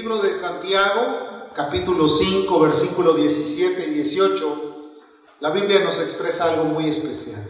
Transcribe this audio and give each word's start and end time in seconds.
libro 0.00 0.16
de 0.16 0.32
Santiago, 0.32 1.50
capítulo 1.54 2.08
5, 2.08 2.58
versículo 2.60 3.12
17 3.12 3.88
y 3.88 3.90
18, 3.90 4.92
la 5.40 5.50
Biblia 5.50 5.80
nos 5.80 6.00
expresa 6.00 6.44
algo 6.44 6.64
muy 6.64 6.88
especial. 6.88 7.46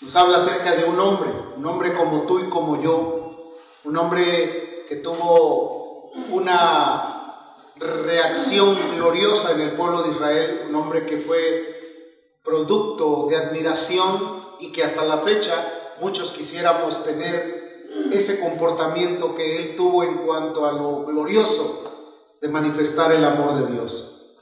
Nos 0.00 0.16
habla 0.16 0.38
acerca 0.38 0.74
de 0.74 0.82
un 0.82 0.98
hombre, 0.98 1.30
un 1.56 1.64
hombre 1.64 1.94
como 1.94 2.22
tú 2.22 2.40
y 2.40 2.48
como 2.48 2.82
yo, 2.82 3.52
un 3.84 3.96
hombre 3.96 4.84
que 4.88 4.96
tuvo 4.96 6.10
una 6.30 7.54
reacción 7.76 8.76
gloriosa 8.96 9.52
en 9.52 9.60
el 9.60 9.70
pueblo 9.70 10.02
de 10.02 10.10
Israel, 10.10 10.62
un 10.70 10.74
hombre 10.74 11.06
que 11.06 11.18
fue 11.18 12.40
producto 12.42 13.28
de 13.30 13.36
admiración 13.36 14.42
y 14.58 14.72
que 14.72 14.82
hasta 14.82 15.04
la 15.04 15.18
fecha 15.18 15.72
muchos 16.00 16.32
quisiéramos 16.32 17.04
tener 17.04 17.59
ese 18.10 18.40
comportamiento 18.40 19.34
que 19.34 19.56
él 19.56 19.76
tuvo 19.76 20.04
en 20.04 20.18
cuanto 20.18 20.66
a 20.66 20.72
lo 20.72 21.04
glorioso 21.04 22.36
de 22.40 22.48
manifestar 22.48 23.12
el 23.12 23.24
amor 23.24 23.54
de 23.54 23.72
Dios. 23.72 24.36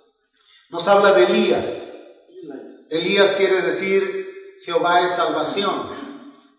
Nos 0.71 0.87
habla 0.89 1.13
de 1.13 1.25
Elías. 1.25 1.93
Elías 2.91 3.33
quiere 3.33 3.63
decir 3.63 4.59
Jehová 4.63 5.01
es 5.01 5.13
salvación. 5.13 5.73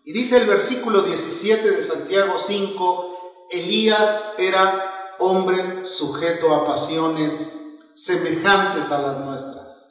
Y 0.04 0.12
dice 0.12 0.38
el 0.38 0.46
versículo 0.46 1.02
17 1.02 1.70
de 1.70 1.82
Santiago 1.82 2.38
5, 2.38 3.46
Elías 3.50 4.24
era 4.38 5.16
hombre 5.18 5.84
sujeto 5.84 6.54
a 6.54 6.66
pasiones 6.66 7.60
semejantes 7.94 8.90
a 8.90 9.02
las 9.02 9.18
nuestras. 9.18 9.88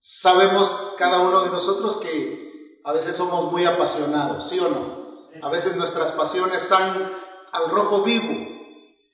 Sabemos 0.00 0.70
cada 0.98 1.20
uno 1.20 1.44
de 1.44 1.50
nosotros 1.50 1.98
que 1.98 2.80
a 2.84 2.92
veces 2.92 3.16
somos 3.16 3.50
muy 3.52 3.64
apasionados, 3.64 4.48
¿sí 4.48 4.58
o 4.58 4.68
no? 4.68 5.07
A 5.42 5.48
veces 5.50 5.76
nuestras 5.76 6.12
pasiones 6.12 6.62
están 6.62 7.10
al 7.52 7.70
rojo 7.70 8.02
vivo. 8.02 8.34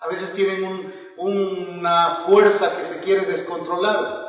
A 0.01 0.09
veces 0.09 0.33
tienen 0.33 0.93
una 1.17 2.23
fuerza 2.27 2.77
que 2.77 2.85
se 2.85 3.01
quiere 3.01 3.27
descontrolar. 3.27 4.25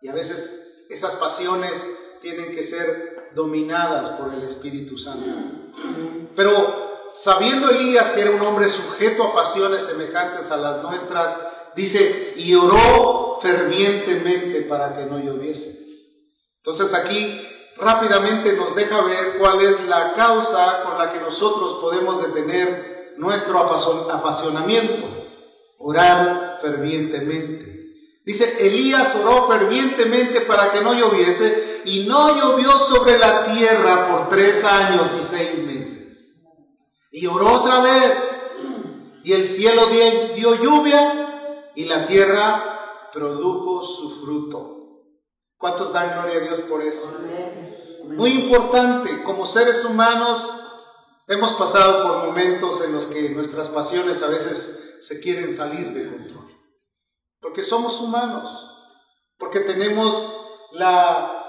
Y 0.00 0.08
a 0.08 0.12
veces 0.12 0.84
esas 0.88 1.14
pasiones 1.16 1.86
tienen 2.20 2.54
que 2.54 2.62
ser 2.62 3.32
dominadas 3.34 4.08
por 4.10 4.32
el 4.32 4.42
Espíritu 4.42 4.96
Santo. 4.96 5.70
Pero 6.36 7.10
sabiendo 7.14 7.70
Elías 7.70 8.10
que 8.10 8.20
era 8.20 8.30
un 8.30 8.40
hombre 8.42 8.68
sujeto 8.68 9.24
a 9.24 9.34
pasiones 9.34 9.82
semejantes 9.82 10.50
a 10.50 10.56
las 10.56 10.82
nuestras, 10.82 11.34
dice, 11.74 12.34
y 12.36 12.54
oró 12.54 13.38
fervientemente 13.40 14.62
para 14.62 14.96
que 14.96 15.06
no 15.06 15.18
lloviese. 15.18 15.78
Entonces 16.58 16.94
aquí 16.94 17.46
rápidamente 17.76 18.54
nos 18.54 18.74
deja 18.74 19.02
ver 19.02 19.38
cuál 19.38 19.60
es 19.60 19.86
la 19.88 20.14
causa 20.14 20.82
con 20.84 20.98
la 20.98 21.12
que 21.12 21.20
nosotros 21.20 21.74
podemos 21.74 22.22
detener 22.22 23.14
nuestro 23.16 23.58
apasionamiento. 23.58 25.06
Orar 25.78 26.58
fervientemente. 26.60 27.74
Dice, 28.24 28.66
Elías 28.66 29.16
oró 29.16 29.48
fervientemente 29.48 30.40
para 30.42 30.72
que 30.72 30.80
no 30.80 30.94
lloviese 30.94 31.82
y 31.84 32.04
no 32.04 32.34
llovió 32.34 32.78
sobre 32.78 33.18
la 33.18 33.42
tierra 33.42 34.08
por 34.08 34.30
tres 34.30 34.64
años 34.64 35.14
y 35.20 35.22
seis 35.22 35.58
meses. 35.66 36.40
Y 37.12 37.26
oró 37.26 37.52
otra 37.52 37.80
vez 37.80 38.44
y 39.22 39.32
el 39.32 39.46
cielo 39.46 39.86
dio, 40.34 40.54
lluvia 40.54 41.70
y 41.74 41.84
la 41.84 42.06
tierra 42.06 43.08
produjo 43.12 43.82
su 43.82 44.20
fruto. 44.20 44.73
¿Cuántos 45.58 45.92
dan 45.92 46.12
gloria 46.12 46.40
a 46.40 46.44
Dios 46.44 46.60
por 46.60 46.82
eso? 46.82 47.12
Muy 48.04 48.32
importante, 48.32 49.22
como 49.22 49.46
seres 49.46 49.84
humanos 49.84 50.50
hemos 51.26 51.52
pasado 51.52 52.02
por 52.02 52.26
momentos 52.26 52.82
en 52.82 52.92
los 52.92 53.06
que 53.06 53.30
nuestras 53.30 53.68
pasiones 53.68 54.22
a 54.22 54.28
veces 54.28 54.98
se 55.00 55.20
quieren 55.20 55.52
salir 55.52 55.92
de 55.92 56.10
control. 56.10 56.54
Porque 57.40 57.62
somos 57.62 58.00
humanos, 58.00 58.70
porque 59.38 59.60
tenemos 59.60 60.32
la 60.72 61.44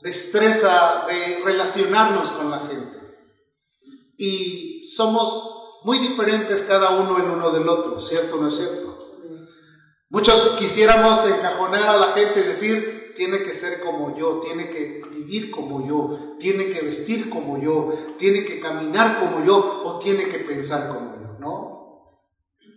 destreza 0.00 1.04
de 1.06 1.42
relacionarnos 1.44 2.30
con 2.30 2.50
la 2.50 2.60
gente. 2.60 2.98
Y 4.16 4.82
somos 4.82 5.80
muy 5.84 5.98
diferentes 5.98 6.62
cada 6.62 6.90
uno 6.90 7.18
el 7.18 7.30
uno 7.30 7.50
del 7.50 7.68
otro, 7.68 8.00
¿cierto 8.00 8.36
o 8.36 8.40
no 8.40 8.48
es 8.48 8.56
cierto? 8.56 8.98
Muchos 10.10 10.56
quisiéramos 10.58 11.24
encajonar 11.26 11.88
a 11.88 11.98
la 11.98 12.12
gente 12.12 12.40
y 12.40 12.44
decir, 12.44 12.97
tiene 13.18 13.42
que 13.42 13.52
ser 13.52 13.80
como 13.80 14.14
yo, 14.14 14.38
tiene 14.44 14.70
que 14.70 15.02
vivir 15.10 15.50
como 15.50 15.84
yo, 15.84 16.36
tiene 16.38 16.70
que 16.70 16.82
vestir 16.82 17.28
como 17.28 17.58
yo, 17.58 17.92
tiene 18.16 18.44
que 18.44 18.60
caminar 18.60 19.18
como 19.18 19.44
yo 19.44 19.82
o 19.84 19.98
tiene 19.98 20.28
que 20.28 20.38
pensar 20.38 20.86
como 20.86 21.16
yo, 21.20 21.36
¿no? 21.40 22.22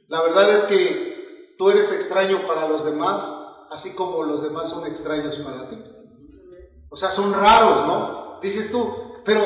La 0.07 0.19
verdad 0.23 0.49
es 0.49 0.63
que 0.63 1.53
tú 1.59 1.69
eres 1.69 1.91
extraño 1.91 2.47
para 2.47 2.67
los 2.67 2.83
demás, 2.83 3.31
así 3.69 3.93
como 3.93 4.23
los 4.23 4.41
demás 4.41 4.67
son 4.67 4.87
extraños 4.87 5.37
para 5.37 5.67
ti. 5.69 5.77
O 6.89 6.95
sea, 6.95 7.11
son 7.11 7.31
raros, 7.35 7.85
¿no? 7.85 8.39
Dices 8.41 8.71
tú, 8.71 9.13
pero 9.23 9.43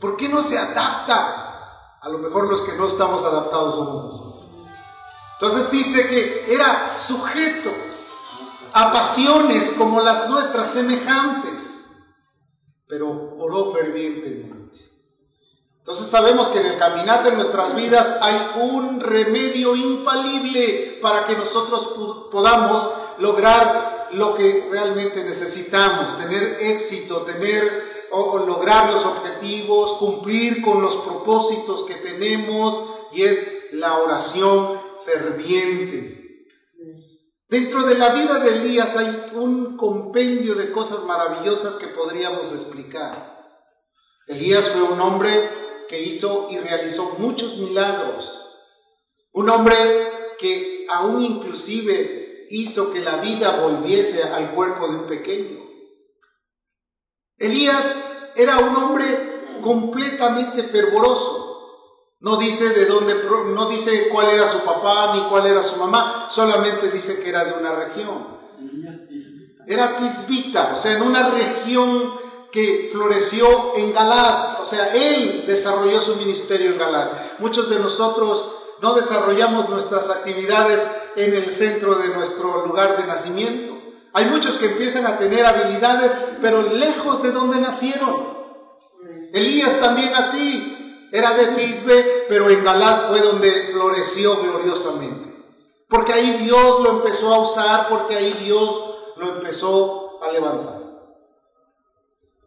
¿por 0.00 0.16
qué 0.16 0.28
no 0.28 0.42
se 0.42 0.56
adapta? 0.56 1.98
A 2.00 2.08
lo 2.08 2.18
mejor 2.18 2.48
los 2.48 2.62
que 2.62 2.74
no 2.74 2.86
estamos 2.86 3.24
adaptados 3.24 3.74
somos. 3.74 4.64
Entonces 5.40 5.72
dice 5.72 6.06
que 6.06 6.54
era 6.54 6.96
sujeto 6.96 7.70
a 8.76 8.92
pasiones 8.92 9.72
como 9.78 10.00
las 10.00 10.28
nuestras 10.28 10.72
semejantes, 10.72 11.90
pero 12.88 13.36
oró 13.38 13.72
fervientemente. 13.72 14.80
Entonces 15.78 16.08
sabemos 16.08 16.48
que 16.48 16.58
en 16.58 16.66
el 16.66 16.78
caminar 16.78 17.22
de 17.22 17.32
nuestras 17.32 17.76
vidas 17.76 18.16
hay 18.20 18.36
un 18.56 18.98
remedio 18.98 19.76
infalible 19.76 20.98
para 21.00 21.24
que 21.24 21.36
nosotros 21.36 22.28
podamos 22.32 22.90
lograr 23.18 24.08
lo 24.12 24.34
que 24.34 24.66
realmente 24.70 25.22
necesitamos, 25.22 26.18
tener 26.18 26.56
éxito, 26.60 27.22
tener 27.22 28.08
o, 28.10 28.38
lograr 28.38 28.90
los 28.90 29.04
objetivos, 29.04 29.92
cumplir 29.94 30.62
con 30.62 30.82
los 30.82 30.96
propósitos 30.96 31.84
que 31.84 31.94
tenemos 31.94 32.80
y 33.12 33.22
es 33.22 33.40
la 33.72 33.98
oración 33.98 34.80
ferviente. 35.04 36.13
Dentro 37.54 37.84
de 37.84 37.96
la 37.96 38.08
vida 38.08 38.40
de 38.40 38.56
Elías 38.56 38.96
hay 38.96 39.30
un 39.34 39.76
compendio 39.76 40.56
de 40.56 40.72
cosas 40.72 41.04
maravillosas 41.04 41.76
que 41.76 41.86
podríamos 41.86 42.50
explicar. 42.50 43.46
Elías 44.26 44.70
fue 44.70 44.82
un 44.82 45.00
hombre 45.00 45.86
que 45.88 46.02
hizo 46.02 46.48
y 46.50 46.58
realizó 46.58 47.14
muchos 47.18 47.58
milagros. 47.58 48.56
Un 49.30 49.50
hombre 49.50 49.76
que 50.36 50.84
aún 50.90 51.24
inclusive 51.24 52.44
hizo 52.50 52.92
que 52.92 52.98
la 52.98 53.18
vida 53.18 53.60
volviese 53.60 54.24
al 54.24 54.50
cuerpo 54.50 54.88
de 54.88 54.94
un 54.96 55.06
pequeño. 55.06 55.60
Elías 57.38 57.94
era 58.34 58.58
un 58.58 58.74
hombre 58.74 59.60
completamente 59.62 60.64
fervoroso. 60.64 61.43
No 62.24 62.38
dice 62.38 62.70
de 62.70 62.86
dónde, 62.86 63.16
no 63.54 63.68
dice 63.68 64.08
cuál 64.08 64.30
era 64.30 64.46
su 64.46 64.64
papá 64.64 65.12
ni 65.14 65.24
cuál 65.24 65.46
era 65.46 65.62
su 65.62 65.76
mamá, 65.76 66.26
solamente 66.30 66.88
dice 66.88 67.20
que 67.20 67.28
era 67.28 67.44
de 67.44 67.52
una 67.52 67.74
región. 67.74 68.26
Era 69.66 69.94
tisbita, 69.94 70.70
o 70.72 70.76
sea, 70.76 70.96
en 70.96 71.02
una 71.02 71.28
región 71.28 72.14
que 72.50 72.88
floreció 72.90 73.76
en 73.76 73.92
Galad, 73.92 74.62
o 74.62 74.64
sea, 74.64 74.94
él 74.94 75.44
desarrolló 75.46 76.00
su 76.00 76.16
ministerio 76.16 76.70
en 76.70 76.78
Galad. 76.78 77.10
Muchos 77.40 77.68
de 77.68 77.78
nosotros 77.78 78.42
no 78.80 78.94
desarrollamos 78.94 79.68
nuestras 79.68 80.08
actividades 80.08 80.82
en 81.16 81.34
el 81.34 81.50
centro 81.50 81.96
de 81.96 82.08
nuestro 82.08 82.64
lugar 82.64 82.96
de 82.96 83.06
nacimiento. 83.06 83.76
Hay 84.14 84.24
muchos 84.24 84.56
que 84.56 84.70
empiezan 84.70 85.04
a 85.04 85.18
tener 85.18 85.44
habilidades, 85.44 86.10
pero 86.40 86.62
lejos 86.62 87.22
de 87.22 87.32
donde 87.32 87.60
nacieron. 87.60 88.32
Elías 89.34 89.78
también 89.78 90.14
así, 90.14 90.83
era 91.14 91.32
de 91.34 91.46
Tisbe, 91.54 92.26
pero 92.28 92.50
en 92.50 92.64
Galad 92.64 93.06
fue 93.06 93.20
donde 93.20 93.68
floreció 93.70 94.36
gloriosamente. 94.42 95.32
Porque 95.88 96.12
ahí 96.12 96.38
Dios 96.38 96.80
lo 96.82 96.90
empezó 96.90 97.32
a 97.32 97.38
usar, 97.38 97.88
porque 97.88 98.16
ahí 98.16 98.32
Dios 98.42 98.96
lo 99.16 99.36
empezó 99.36 100.18
a 100.20 100.32
levantar. 100.32 100.82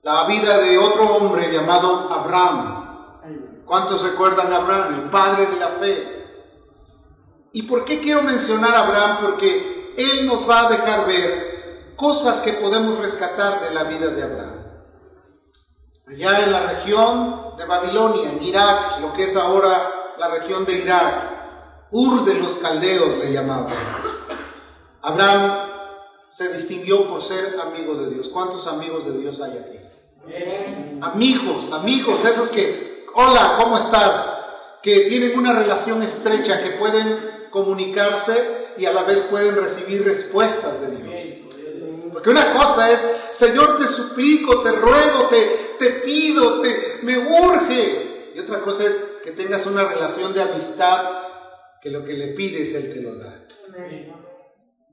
La 0.04 0.26
vida 0.26 0.58
de 0.58 0.78
otro 0.78 1.16
hombre 1.16 1.50
llamado 1.50 2.12
Abraham. 2.12 3.64
¿Cuántos 3.66 4.02
recuerdan 4.02 4.52
a 4.52 4.58
Abraham? 4.58 4.96
El 4.96 5.10
padre 5.12 5.46
de 5.46 5.56
la 5.56 5.70
fe. 5.70 6.28
¿Y 7.54 7.62
por 7.62 7.86
qué 7.86 8.02
quiero 8.02 8.22
mencionar 8.24 8.76
a 8.76 8.86
Abraham? 8.86 9.18
Porque 9.22 9.94
él 9.98 10.26
nos 10.26 10.48
va 10.48 10.68
a 10.68 10.70
dejar 10.72 11.08
ver 11.08 11.94
cosas 11.96 12.42
que 12.42 12.52
podemos 12.52 13.00
rescatar 13.00 13.62
de 13.62 13.74
la 13.74 13.84
vida 13.84 14.08
de 14.08 14.24
Abraham 14.24 14.58
allá 16.10 16.40
en 16.44 16.52
la 16.52 16.68
región 16.74 17.47
de 17.58 17.66
Babilonia, 17.66 18.32
en 18.32 18.44
Irak, 18.44 19.00
lo 19.02 19.12
que 19.12 19.24
es 19.24 19.36
ahora 19.36 20.14
la 20.18 20.30
región 20.30 20.66
de 20.66 20.74
Irak, 20.74 21.38
Ur 21.90 22.26
de 22.26 22.36
los 22.36 22.58
caldeos 22.58 23.18
le 23.18 23.32
llamaban. 23.32 23.74
Abraham 25.02 25.70
se 26.28 26.52
distinguió 26.52 27.08
por 27.08 27.22
ser 27.22 27.58
amigo 27.62 27.96
de 27.96 28.10
Dios. 28.10 28.28
¿Cuántos 28.28 28.68
amigos 28.68 29.06
de 29.06 29.18
Dios 29.18 29.40
hay 29.40 29.58
aquí? 29.58 29.80
Amigos, 31.02 31.72
amigos, 31.72 32.24
de 32.24 32.30
esos 32.30 32.50
que, 32.50 33.06
hola, 33.16 33.56
¿cómo 33.58 33.78
estás? 33.78 34.38
Que 34.84 35.02
tienen 35.08 35.40
una 35.40 35.54
relación 35.54 36.04
estrecha, 36.04 36.62
que 36.62 36.72
pueden 36.72 37.48
comunicarse 37.52 38.74
y 38.78 38.86
a 38.86 38.92
la 38.92 39.04
vez 39.04 39.22
pueden 39.22 39.56
recibir 39.56 40.04
respuestas 40.04 40.82
de 40.82 40.88
Dios. 40.90 41.08
Porque 42.12 42.30
una 42.30 42.52
cosa 42.52 42.92
es, 42.92 43.08
Señor, 43.32 43.80
te 43.80 43.88
suplico, 43.88 44.62
te 44.62 44.74
ruego, 44.74 45.28
te, 45.30 45.67
te 45.78 45.92
pido, 45.92 46.62
te, 46.62 47.00
me 47.04 47.18
urge. 47.18 48.32
Y 48.36 48.40
otra 48.40 48.62
cosa 48.62 48.84
es 48.84 48.96
que 49.24 49.32
tengas 49.32 49.66
una 49.66 49.84
relación 49.84 50.34
de 50.34 50.42
amistad 50.42 51.24
que 51.82 51.90
lo 51.90 52.04
que 52.04 52.14
le 52.14 52.28
pides 52.30 52.74
Él 52.74 52.94
te 52.94 53.02
lo 53.02 53.16
da. 53.16 53.48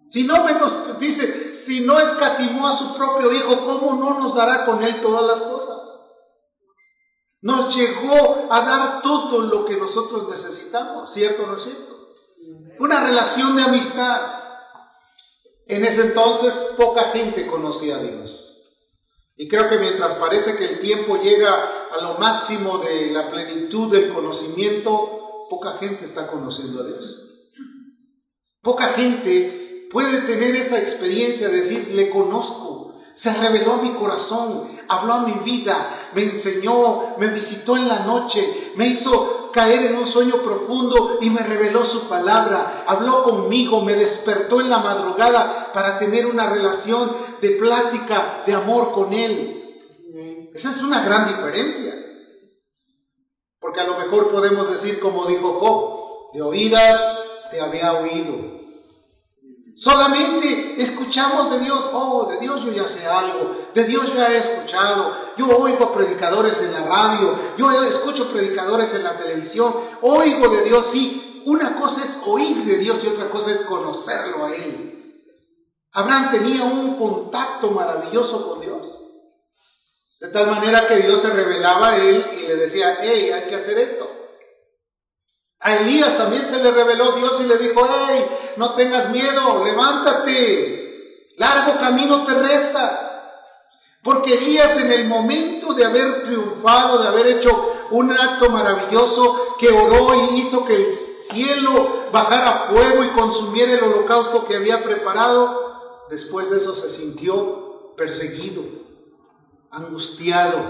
Si 0.08 0.22
no 0.22 0.44
menos, 0.44 0.98
dice, 0.98 1.52
si 1.52 1.81
no 1.81 1.98
escatimó 1.98 2.69
a 2.69 2.72
su 2.72 2.94
propio 2.96 3.32
Hijo, 3.32 3.64
¿cómo 3.64 3.94
no 3.94 4.20
nos 4.20 4.34
dará 4.34 4.64
con 4.64 4.82
Él 4.82 5.00
todas 5.00 5.26
las 5.26 5.40
cosas? 5.40 6.00
Nos 7.40 7.76
llegó 7.76 8.48
a 8.50 8.60
dar 8.60 9.02
todo 9.02 9.42
lo 9.42 9.64
que 9.64 9.76
nosotros 9.76 10.28
necesitamos, 10.28 11.12
¿cierto 11.12 11.42
o 11.42 11.46
no 11.46 11.56
es 11.56 11.64
cierto? 11.64 12.14
Una 12.78 13.04
relación 13.04 13.56
de 13.56 13.62
amistad. 13.62 14.20
En 15.66 15.84
ese 15.84 16.06
entonces 16.06 16.54
poca 16.76 17.10
gente 17.12 17.46
conocía 17.46 17.96
a 17.96 17.98
Dios. 17.98 18.44
Y 19.36 19.48
creo 19.48 19.69
que 19.69 19.78
mientras 19.78 20.14
parece 20.14 20.56
que 20.56 20.64
el 20.64 20.78
tiempo 20.78 21.20
llega 21.20 21.88
a 21.90 22.00
lo 22.02 22.19
máximo 22.19 22.78
de 22.78 23.10
la 23.10 23.31
plenitud 23.31 23.90
del 23.90 24.12
conocimiento, 24.12 25.46
poca 25.50 25.72
gente 25.78 26.04
está 26.04 26.28
conociendo 26.28 26.81
a 26.81 26.86
Dios. 26.86 27.25
Poca 28.62 28.88
gente 28.92 29.88
puede 29.90 30.22
tener 30.22 30.54
esa 30.54 30.78
experiencia 30.81 31.48
de 31.48 31.56
decir, 31.56 31.92
le 31.94 32.10
conozco, 32.10 32.74
se 33.14 33.32
reveló 33.34 33.75
a 33.75 33.82
mi 33.82 33.93
corazón, 33.93 34.69
habló 34.88 35.12
a 35.14 35.20
mi 35.20 35.32
vida, 35.44 36.11
me 36.14 36.25
enseñó, 36.25 37.16
me 37.16 37.28
visitó 37.28 37.76
en 37.76 37.88
la 37.88 38.00
noche, 38.00 38.72
me 38.76 38.88
hizo 38.88 39.50
caer 39.52 39.84
en 39.84 39.96
un 39.96 40.06
sueño 40.06 40.38
profundo 40.43 41.19
y 41.20 41.31
me 41.31 41.40
reveló 41.40 41.84
su 41.84 42.08
palabra, 42.08 42.84
habló 42.87 43.22
conmigo, 43.22 43.82
me 43.82 43.94
despertó 43.94 44.61
en 44.61 44.69
la 44.69 44.78
madrugada 44.78 45.70
para 45.72 45.96
tener 45.96 46.26
una 46.26 46.50
relación 46.50 47.12
de 47.40 47.50
plática, 47.50 48.43
de 48.44 48.55
amor 48.55 48.90
con 48.90 49.12
Él. 49.12 49.78
Esa 50.52 50.70
es 50.70 50.82
una 50.82 51.05
gran 51.05 51.28
diferencia. 51.28 51.94
Porque 53.61 53.81
a 53.81 53.87
lo 53.87 53.96
mejor 53.96 54.31
podemos 54.31 54.70
decir 54.70 55.00
como 55.00 55.26
dijo 55.26 55.58
Job, 55.61 56.32
de 56.34 56.43
oídas 56.43 57.19
te 57.50 57.61
había 57.61 57.93
oído, 57.93 58.63
Solamente 59.76 60.81
escuchamos 60.81 61.50
de 61.50 61.59
Dios, 61.59 61.88
oh, 61.93 62.26
de 62.31 62.38
Dios 62.38 62.65
yo 62.65 62.71
ya 62.71 62.87
sé 62.87 63.06
algo, 63.06 63.56
de 63.75 63.85
Dios 63.85 64.15
ya 64.15 64.32
he 64.32 64.37
escuchado, 64.37 65.12
yo 65.37 65.49
oigo 65.49 65.93
predicadores 65.93 66.61
en 66.62 66.73
la 66.73 66.85
radio, 66.85 67.37
yo 67.59 67.73
escucho 67.82 68.29
predicadores 68.29 68.94
en 68.94 69.03
la 69.03 69.17
televisión, 69.17 69.75
oigo 70.00 70.49
de 70.49 70.62
Dios, 70.62 70.87
sí, 70.87 71.43
una 71.47 71.75
cosa 71.75 72.05
es 72.05 72.21
oír 72.25 72.65
de 72.65 72.76
Dios 72.76 73.03
y 73.03 73.09
otra 73.09 73.29
cosa 73.29 73.50
es 73.50 73.62
conocerlo 73.62 74.44
a 74.44 74.55
Él. 74.55 74.94
Abraham 75.93 76.31
tenía 76.31 76.65
un 76.65 76.97
contacto 76.97 77.71
maravilloso 77.71 78.49
con 78.49 78.61
Dios, 78.61 78.99
de 80.21 80.29
tal 80.29 80.49
manera 80.49 80.87
que 80.88 80.97
Dios 80.97 81.21
se 81.21 81.31
revelaba 81.31 81.91
a 81.91 81.97
él 81.99 82.25
y 82.32 82.47
le 82.47 82.56
decía, 82.56 82.99
hey, 83.00 83.31
hay 83.31 83.43
que 83.47 83.55
hacer 83.55 83.79
esto. 83.79 84.11
A 85.64 85.76
Elías 85.76 86.19
también 86.19 86.44
se 86.44 86.62
le 86.62 86.70
reveló 86.72 87.12
Dios 87.12 87.40
y 87.40 87.44
le 87.44 87.56
dijo, 87.56 87.88
hey, 87.88 88.26
no 88.58 88.75
tengas 88.75 89.08
miedo, 89.08 89.64
levántate, 89.64 91.32
largo 91.38 91.81
camino 91.81 92.22
te 92.22 92.34
resta. 92.34 93.40
Porque 94.02 94.34
Elías 94.34 94.78
en 94.78 94.93
el 94.93 95.08
momento 95.08 95.72
de 95.72 95.87
haber 95.87 96.22
triunfado, 96.22 96.99
de 96.99 97.08
haber 97.08 97.28
hecho 97.28 97.72
un 97.93 98.12
acto 98.12 98.50
maravilloso, 98.50 99.56
que 99.58 99.70
oró 99.70 100.14
y 100.14 100.40
hizo 100.40 100.66
que 100.66 100.76
el 100.76 100.93
cielo 100.93 102.11
bajara 102.12 102.66
fuego 102.70 103.02
y 103.02 103.08
consumiera 103.19 103.72
el 103.72 103.84
holocausto 103.84 104.44
que 104.44 104.56
había 104.56 104.84
preparado, 104.84 106.05
después 106.11 106.50
de 106.50 106.58
eso 106.58 106.75
se 106.75 106.90
sintió 106.90 107.94
perseguido, 107.96 108.62
angustiado, 109.70 110.61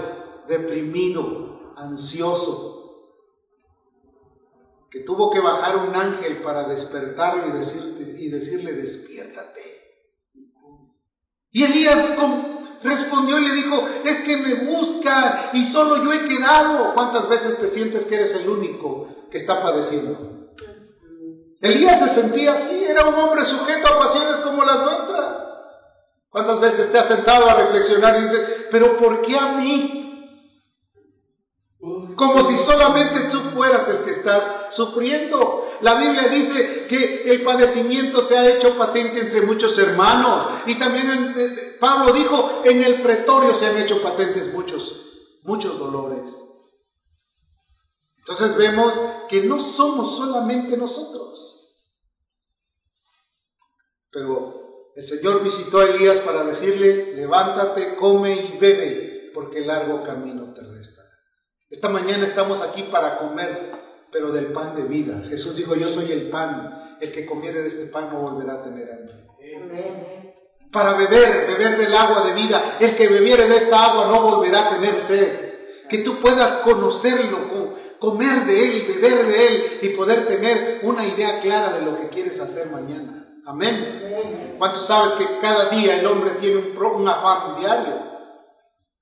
deprimido, 0.47 1.73
ansioso, 1.75 2.84
que 4.89 5.01
tuvo 5.01 5.31
que 5.31 5.39
bajar 5.39 5.77
un 5.77 5.95
ángel 5.95 6.41
para 6.41 6.63
despertarlo 6.65 7.49
y, 7.49 7.51
decirte, 7.51 8.03
y 8.17 8.29
decirle, 8.29 8.73
despiértate. 8.73 9.61
Y 11.51 11.63
Elías 11.63 12.11
respondió 12.83 13.39
y 13.39 13.47
le 13.47 13.53
dijo, 13.53 13.87
es 14.03 14.19
que 14.19 14.37
me 14.37 14.53
buscan 14.65 15.51
y 15.53 15.63
solo 15.63 16.03
yo 16.03 16.13
he 16.13 16.25
quedado. 16.25 16.93
¿Cuántas 16.93 17.29
veces 17.29 17.57
te 17.57 17.67
sientes 17.67 18.05
que 18.05 18.15
eres 18.15 18.33
el 18.35 18.49
único 18.49 19.07
que 19.31 19.37
está 19.37 19.61
padeciendo? 19.61 20.35
Elías 21.61 21.99
se 21.99 22.09
sentía 22.09 22.53
así, 22.53 22.83
era 22.83 23.05
un 23.05 23.15
hombre 23.15 23.43
sujeto 23.43 23.87
a 23.87 23.99
pasiones 23.99 24.35
como 24.37 24.63
las 24.63 24.81
nuestras. 24.81 25.55
¿Cuántas 26.29 26.59
veces 26.59 26.91
te 26.91 26.99
has 26.99 27.07
sentado 27.07 27.49
a 27.49 27.53
reflexionar 27.53 28.17
y 28.19 28.23
dices, 28.23 28.65
pero 28.69 28.97
¿por 28.97 29.21
qué 29.21 29.37
a 29.37 29.53
mí? 29.53 30.01
Como 32.15 32.41
si 32.41 32.57
solamente 32.57 33.29
tú 33.31 33.39
fueras 33.55 33.87
el 33.87 33.99
que 33.99 34.11
estás 34.11 34.51
sufriendo. 34.69 35.67
La 35.81 35.95
Biblia 35.95 36.27
dice 36.27 36.85
que 36.87 37.23
el 37.31 37.43
padecimiento 37.43 38.21
se 38.21 38.37
ha 38.37 38.47
hecho 38.47 38.77
patente 38.77 39.21
entre 39.21 39.41
muchos 39.41 39.77
hermanos. 39.79 40.45
Y 40.65 40.75
también 40.75 41.33
Pablo 41.79 42.13
dijo, 42.13 42.61
en 42.65 42.83
el 42.83 43.01
pretorio 43.01 43.53
se 43.53 43.65
han 43.65 43.77
hecho 43.77 44.01
patentes 44.01 44.53
muchos, 44.53 45.05
muchos 45.43 45.79
dolores. 45.79 46.51
Entonces 48.19 48.57
vemos 48.57 48.99
que 49.29 49.43
no 49.43 49.57
somos 49.57 50.17
solamente 50.17 50.75
nosotros. 50.77 51.77
Pero 54.11 54.91
el 54.95 55.03
Señor 55.03 55.43
visitó 55.43 55.79
a 55.79 55.85
Elías 55.85 56.17
para 56.19 56.43
decirle, 56.43 57.13
levántate, 57.15 57.95
come 57.95 58.33
y 58.33 58.57
bebe, 58.57 59.31
porque 59.33 59.61
largo 59.61 60.03
camino 60.03 60.53
te 60.53 60.61
resta. 60.61 60.94
Esta 61.69 61.89
mañana 61.89 62.25
estamos 62.25 62.61
aquí 62.61 62.83
para 62.83 63.17
comer, 63.17 63.71
pero 64.11 64.31
del 64.31 64.47
pan 64.47 64.75
de 64.75 64.83
vida. 64.83 65.23
Jesús 65.27 65.55
dijo, 65.55 65.75
yo 65.75 65.89
soy 65.89 66.11
el 66.11 66.29
pan. 66.29 66.97
El 67.01 67.11
que 67.11 67.25
comiere 67.25 67.61
de 67.61 67.67
este 67.67 67.87
pan 67.87 68.09
no 68.11 68.19
volverá 68.19 68.53
a 68.53 68.63
tener 68.63 68.89
hambre. 68.91 70.35
Para 70.71 70.93
beber, 70.93 71.47
beber 71.47 71.77
del 71.77 71.93
agua 71.95 72.21
de 72.27 72.33
vida. 72.33 72.77
El 72.79 72.95
que 72.95 73.07
bebiere 73.07 73.47
de 73.47 73.57
esta 73.57 73.83
agua 73.83 74.07
no 74.07 74.21
volverá 74.21 74.67
a 74.67 74.69
tener 74.75 74.97
sed. 74.97 75.53
Que 75.89 75.99
tú 75.99 76.19
puedas 76.19 76.57
conocerlo, 76.57 77.39
comer 77.99 78.45
de 78.45 78.63
él, 78.63 78.85
beber 78.87 79.25
de 79.25 79.47
él 79.47 79.79
y 79.81 79.89
poder 79.89 80.27
tener 80.27 80.81
una 80.83 81.05
idea 81.05 81.39
clara 81.39 81.73
de 81.73 81.85
lo 81.85 81.97
que 81.99 82.09
quieres 82.09 82.39
hacer 82.39 82.69
mañana. 82.69 83.41
Amén. 83.45 84.55
¿Cuántos 84.59 84.85
sabes 84.85 85.13
que 85.13 85.25
cada 85.41 85.69
día 85.69 85.99
el 85.99 86.05
hombre 86.05 86.31
tiene 86.39 86.57
un, 86.57 86.77
un 86.77 87.07
afán 87.07 87.59
diario? 87.59 88.14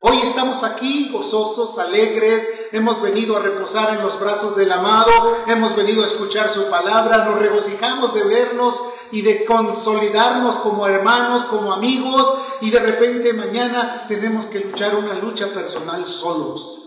Hoy 0.05 0.17
estamos 0.17 0.65
aquí 0.65 1.12
gozosos, 1.13 1.79
alegres, 1.79 2.45
hemos 2.74 3.01
venido 3.01 3.38
a 3.38 3.39
reposar 3.39 3.95
en 3.95 4.03
los 4.03 4.19
brazos 4.19 4.57
del 4.57 4.69
amado, 4.69 5.10
hemos 5.48 5.77
venido 5.77 6.03
a 6.03 6.07
escuchar 6.07 6.50
su 6.50 6.65
palabra, 6.65 7.24
nos 7.24 7.39
regocijamos 7.39 8.13
de 8.13 8.25
vernos 8.25 8.83
y 9.13 9.22
de 9.22 9.45
consolidarnos 9.45 10.57
como 10.57 10.86
hermanos, 10.88 11.45
como 11.45 11.72
amigos, 11.72 12.33
y 12.60 12.69
de 12.69 12.79
repente 12.79 13.31
mañana 13.31 14.03
tenemos 14.05 14.45
que 14.45 14.60
luchar 14.60 14.93
una 14.98 15.13
lucha 15.13 15.48
personal 15.53 16.05
solos. 16.05 16.82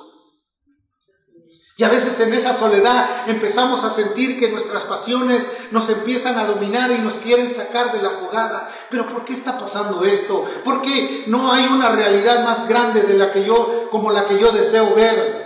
Y 1.78 1.85
a 1.85 1.90
veces 1.90 2.18
en 2.21 2.33
esa 2.33 2.54
soledad 2.54 3.28
empezamos 3.28 3.85
a 3.85 3.90
sentir 3.90 4.38
que 4.38 4.50
nuestras 4.50 4.85
pasiones 4.85 5.47
nos 5.71 5.90
empiezan 5.90 6.38
a 6.38 6.47
dominar 6.47 6.90
y 6.90 6.99
nos 6.99 7.16
quieren 7.16 7.50
sacar 7.50 7.92
de 7.92 8.00
la 8.00 8.09
jugada. 8.09 8.66
Pero 8.88 9.06
¿por 9.06 9.26
qué 9.26 9.35
está 9.35 9.59
pasando 9.59 10.02
esto? 10.02 10.42
¿Por 10.64 10.80
qué 10.80 11.25
no 11.26 11.52
hay 11.52 11.66
una 11.66 11.90
realidad 11.90 12.42
más 12.45 12.66
grande 12.66 13.02
de 13.02 13.18
la 13.18 13.30
que 13.30 13.45
yo, 13.45 13.90
como 13.90 14.11
la 14.11 14.26
que 14.26 14.38
yo 14.38 14.52
deseo 14.52 14.95
ver? 14.95 15.45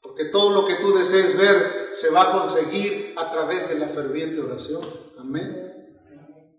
Porque 0.00 0.26
todo 0.26 0.50
lo 0.50 0.64
que 0.64 0.76
tú 0.76 0.94
desees 0.94 1.36
ver 1.36 1.90
se 1.92 2.10
va 2.10 2.22
a 2.22 2.32
conseguir 2.40 3.12
a 3.16 3.30
través 3.30 3.68
de 3.68 3.80
la 3.80 3.88
ferviente 3.88 4.40
oración. 4.40 4.88
Amén. 5.18 5.66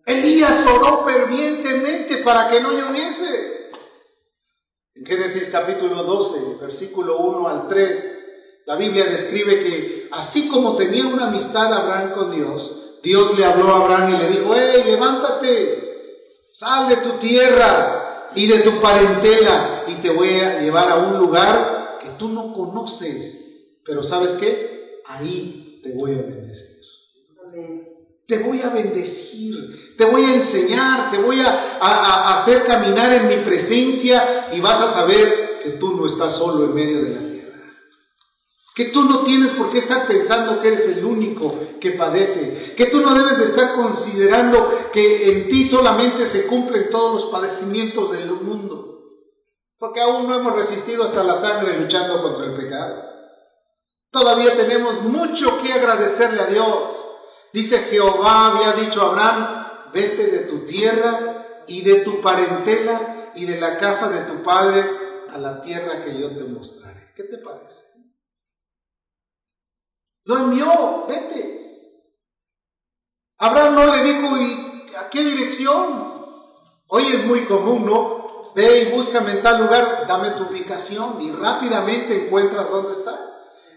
Elías 0.05 0.67
oró 0.67 1.05
fervientemente 1.05 2.17
para 2.17 2.49
que 2.49 2.59
no 2.59 2.73
lloviese. 2.73 3.69
En 4.93 5.05
Génesis 5.05 5.47
capítulo 5.49 6.03
12, 6.03 6.57
versículo 6.59 7.17
1 7.19 7.47
al 7.47 7.67
3 7.69 8.17
la 8.65 8.75
Biblia 8.75 9.05
describe 9.05 9.59
que 9.59 10.09
así 10.11 10.47
como 10.47 10.75
tenía 10.75 11.07
una 11.07 11.27
amistad 11.27 11.73
Abraham 11.73 12.11
con 12.13 12.31
Dios, 12.31 12.77
Dios 13.01 13.37
le 13.37 13.45
habló 13.45 13.69
a 13.69 13.77
Abraham 13.77 14.15
y 14.15 14.17
le 14.17 14.29
dijo, 14.29 14.53
hey, 14.55 14.83
levántate, 14.85 16.27
sal 16.51 16.87
de 16.87 16.97
tu 16.97 17.11
tierra 17.13 18.29
y 18.35 18.45
de 18.45 18.59
tu 18.59 18.79
parentela 18.79 19.83
y 19.87 19.95
te 19.95 20.11
voy 20.11 20.29
a 20.39 20.61
llevar 20.61 20.89
a 20.89 20.97
un 20.97 21.17
lugar 21.19 21.97
que 21.99 22.09
tú 22.19 22.29
no 22.29 22.53
conoces. 22.53 23.39
Pero 23.83 24.03
sabes 24.03 24.31
qué? 24.33 25.01
Ahí 25.07 25.79
te 25.83 25.93
voy 25.93 26.11
a 26.11 26.21
bendecir. 26.21 26.69
Te 28.27 28.37
voy 28.37 28.61
a 28.61 28.69
bendecir, 28.69 29.95
te 29.97 30.05
voy 30.05 30.23
a 30.23 30.35
enseñar, 30.35 31.11
te 31.11 31.17
voy 31.17 31.41
a, 31.41 31.77
a 31.81 32.33
hacer 32.33 32.63
caminar 32.63 33.11
en 33.11 33.27
mi 33.27 33.43
presencia 33.43 34.49
y 34.53 34.61
vas 34.61 34.79
a 34.79 34.87
saber 34.87 35.59
que 35.61 35.71
tú 35.71 35.97
no 35.97 36.05
estás 36.05 36.37
solo 36.37 36.65
en 36.65 36.73
medio 36.73 37.01
de 37.01 37.09
la 37.09 37.30
que 38.81 38.89
tú 38.89 39.03
no 39.03 39.21
tienes 39.21 39.51
por 39.51 39.71
qué 39.71 39.77
estar 39.77 40.07
pensando 40.07 40.59
que 40.59 40.69
eres 40.69 40.87
el 40.87 41.05
único 41.05 41.55
que 41.79 41.91
padece, 41.91 42.73
que 42.75 42.87
tú 42.87 43.01
no 43.01 43.13
debes 43.13 43.37
de 43.37 43.43
estar 43.43 43.75
considerando 43.75 44.89
que 44.91 45.29
en 45.29 45.49
ti 45.49 45.63
solamente 45.65 46.25
se 46.25 46.47
cumplen 46.47 46.89
todos 46.89 47.13
los 47.13 47.31
padecimientos 47.31 48.11
del 48.11 48.31
mundo, 48.31 49.03
porque 49.77 50.01
aún 50.01 50.27
no 50.27 50.33
hemos 50.33 50.55
resistido 50.55 51.03
hasta 51.03 51.23
la 51.23 51.35
sangre 51.35 51.77
luchando 51.77 52.23
contra 52.23 52.45
el 52.45 52.55
pecado. 52.55 53.03
Todavía 54.09 54.57
tenemos 54.57 54.99
mucho 55.03 55.61
que 55.61 55.73
agradecerle 55.73 56.41
a 56.41 56.47
Dios. 56.47 57.05
Dice 57.53 57.77
Jehová 57.77 58.47
había 58.47 58.73
dicho 58.83 59.03
a 59.03 59.09
Abraham, 59.09 59.91
vete 59.93 60.25
de 60.25 60.39
tu 60.39 60.65
tierra 60.65 61.63
y 61.67 61.83
de 61.83 61.97
tu 61.97 62.19
parentela 62.19 63.31
y 63.35 63.45
de 63.45 63.59
la 63.59 63.77
casa 63.77 64.09
de 64.09 64.21
tu 64.21 64.41
padre 64.41 64.83
a 65.29 65.37
la 65.37 65.61
tierra 65.61 66.03
que 66.03 66.19
yo 66.19 66.35
te 66.35 66.45
mostraré. 66.45 67.13
¿Qué 67.15 67.25
te 67.25 67.37
parece? 67.37 67.90
Lo 70.25 70.37
envió, 70.37 71.05
vete. 71.07 72.01
Abraham 73.37 73.75
no 73.75 73.95
le 73.95 74.03
dijo, 74.03 74.37
¿y 74.37 74.85
a 74.97 75.09
qué 75.09 75.23
dirección? 75.23 76.11
Hoy 76.87 77.03
es 77.07 77.25
muy 77.25 77.45
común, 77.45 77.85
¿no? 77.85 78.51
Ve 78.53 78.81
y 78.81 78.91
búscame 78.91 79.31
en 79.31 79.41
tal 79.41 79.63
lugar, 79.63 80.05
dame 80.07 80.31
tu 80.31 80.43
ubicación 80.43 81.21
y 81.21 81.31
rápidamente 81.31 82.25
encuentras 82.25 82.69
dónde 82.69 82.91
está. 82.91 83.17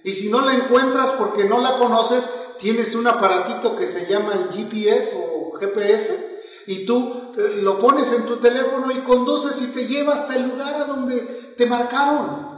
Y 0.02 0.12
si 0.12 0.30
no 0.30 0.42
la 0.42 0.54
encuentras 0.54 1.12
porque 1.12 1.44
no 1.44 1.60
la 1.60 1.78
conoces, 1.78 2.28
tienes 2.58 2.94
un 2.94 3.06
aparatito 3.06 3.76
que 3.76 3.86
se 3.86 4.06
llama 4.06 4.34
el 4.34 4.52
GPS 4.52 5.16
o 5.16 5.56
GPS 5.58 6.34
y 6.66 6.84
tú 6.84 7.32
eh, 7.36 7.60
lo 7.62 7.78
pones 7.78 8.12
en 8.12 8.26
tu 8.26 8.36
teléfono 8.36 8.90
y 8.90 8.98
conduces 9.00 9.60
y 9.62 9.68
te 9.68 9.86
lleva 9.86 10.14
hasta 10.14 10.36
el 10.36 10.48
lugar 10.48 10.74
a 10.74 10.84
donde 10.84 11.18
te 11.56 11.66
marcaron. 11.66 12.52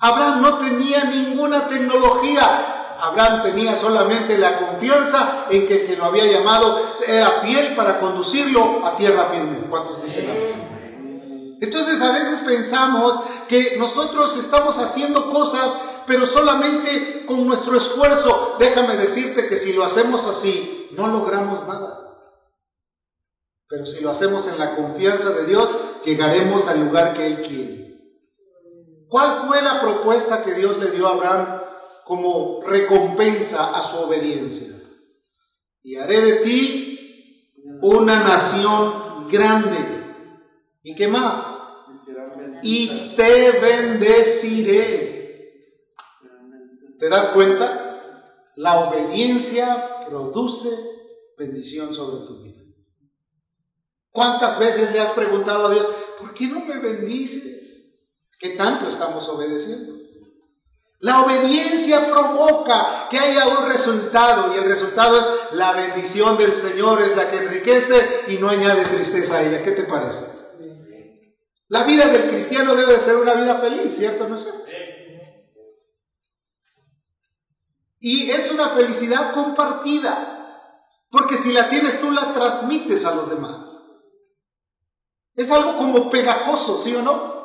Abraham 0.00 0.42
no 0.42 0.58
tenía 0.58 1.04
ninguna 1.04 1.66
tecnología, 1.66 2.77
Abraham 3.00 3.42
tenía 3.42 3.76
solamente 3.76 4.36
la 4.38 4.58
confianza 4.58 5.46
en 5.50 5.66
que 5.66 5.96
lo 5.96 6.04
había 6.04 6.26
llamado 6.26 6.80
era 7.06 7.40
fiel 7.42 7.76
para 7.76 8.00
conducirlo 8.00 8.84
a 8.84 8.96
tierra 8.96 9.26
firme. 9.26 9.66
¿Cuántos 9.70 10.02
dicen? 10.02 10.26
Entonces 11.60 12.02
a 12.02 12.12
veces 12.12 12.40
pensamos 12.40 13.20
que 13.46 13.76
nosotros 13.78 14.36
estamos 14.36 14.78
haciendo 14.78 15.30
cosas, 15.30 15.72
pero 16.06 16.26
solamente 16.26 17.24
con 17.26 17.46
nuestro 17.46 17.76
esfuerzo. 17.76 18.56
Déjame 18.58 18.96
decirte 18.96 19.48
que 19.48 19.56
si 19.56 19.72
lo 19.72 19.84
hacemos 19.84 20.26
así, 20.26 20.88
no 20.92 21.06
logramos 21.06 21.66
nada. 21.66 22.04
Pero 23.68 23.86
si 23.86 24.00
lo 24.00 24.10
hacemos 24.10 24.46
en 24.48 24.58
la 24.58 24.74
confianza 24.74 25.30
de 25.30 25.44
Dios, 25.44 25.72
llegaremos 26.04 26.66
al 26.66 26.80
lugar 26.80 27.12
que 27.12 27.26
Él 27.26 27.40
quiere. 27.42 27.78
¿Cuál 29.08 29.46
fue 29.46 29.62
la 29.62 29.80
propuesta 29.80 30.42
que 30.42 30.54
Dios 30.54 30.78
le 30.78 30.90
dio 30.90 31.06
a 31.06 31.12
Abraham 31.12 31.60
como 32.08 32.62
recompensa 32.62 33.76
a 33.76 33.82
su 33.82 33.98
obediencia. 33.98 34.74
Y 35.82 35.96
haré 35.96 36.22
de 36.22 36.32
ti 36.36 37.52
una 37.82 38.24
nación 38.24 39.28
grande. 39.28 39.76
¿Y 40.82 40.94
qué 40.94 41.06
más? 41.06 41.54
Y 42.62 43.14
te 43.14 43.60
bendeciré. 43.60 45.18
¿Te 46.98 47.10
das 47.10 47.28
cuenta? 47.28 47.84
La 48.56 48.88
obediencia 48.88 50.06
produce 50.08 50.70
bendición 51.36 51.92
sobre 51.92 52.26
tu 52.26 52.42
vida. 52.42 52.62
¿Cuántas 54.10 54.58
veces 54.58 54.92
le 54.92 55.00
has 55.00 55.12
preguntado 55.12 55.66
a 55.66 55.74
Dios, 55.74 55.86
¿por 56.18 56.32
qué 56.32 56.46
no 56.46 56.60
me 56.64 56.78
bendices? 56.78 58.00
¿Qué 58.38 58.56
tanto 58.56 58.88
estamos 58.88 59.28
obedeciendo? 59.28 59.97
La 61.00 61.22
obediencia 61.22 62.10
provoca 62.10 63.06
que 63.08 63.18
haya 63.18 63.46
un 63.46 63.68
resultado 63.68 64.52
y 64.52 64.58
el 64.58 64.64
resultado 64.64 65.20
es 65.20 65.28
la 65.52 65.72
bendición 65.72 66.36
del 66.36 66.52
Señor, 66.52 67.00
es 67.00 67.16
la 67.16 67.30
que 67.30 67.36
enriquece 67.36 68.24
y 68.28 68.38
no 68.38 68.48
añade 68.48 68.84
tristeza 68.84 69.36
a 69.36 69.42
ella. 69.42 69.62
¿Qué 69.62 69.70
te 69.70 69.84
parece? 69.84 70.26
La 71.68 71.84
vida 71.84 72.06
del 72.06 72.30
cristiano 72.30 72.74
debe 72.74 72.98
ser 72.98 73.16
una 73.16 73.34
vida 73.34 73.56
feliz, 73.60 73.94
¿cierto 73.94 74.28
no 74.28 74.36
es 74.36 74.42
cierto? 74.42 74.64
Y 78.00 78.30
es 78.30 78.50
una 78.50 78.70
felicidad 78.70 79.32
compartida, 79.32 80.82
porque 81.10 81.36
si 81.36 81.52
la 81.52 81.68
tienes 81.68 82.00
tú 82.00 82.10
la 82.10 82.32
transmites 82.32 83.04
a 83.04 83.14
los 83.14 83.28
demás. 83.28 83.84
Es 85.34 85.50
algo 85.52 85.76
como 85.76 86.10
pegajoso, 86.10 86.78
¿sí 86.78 86.94
o 86.96 87.02
no? 87.02 87.37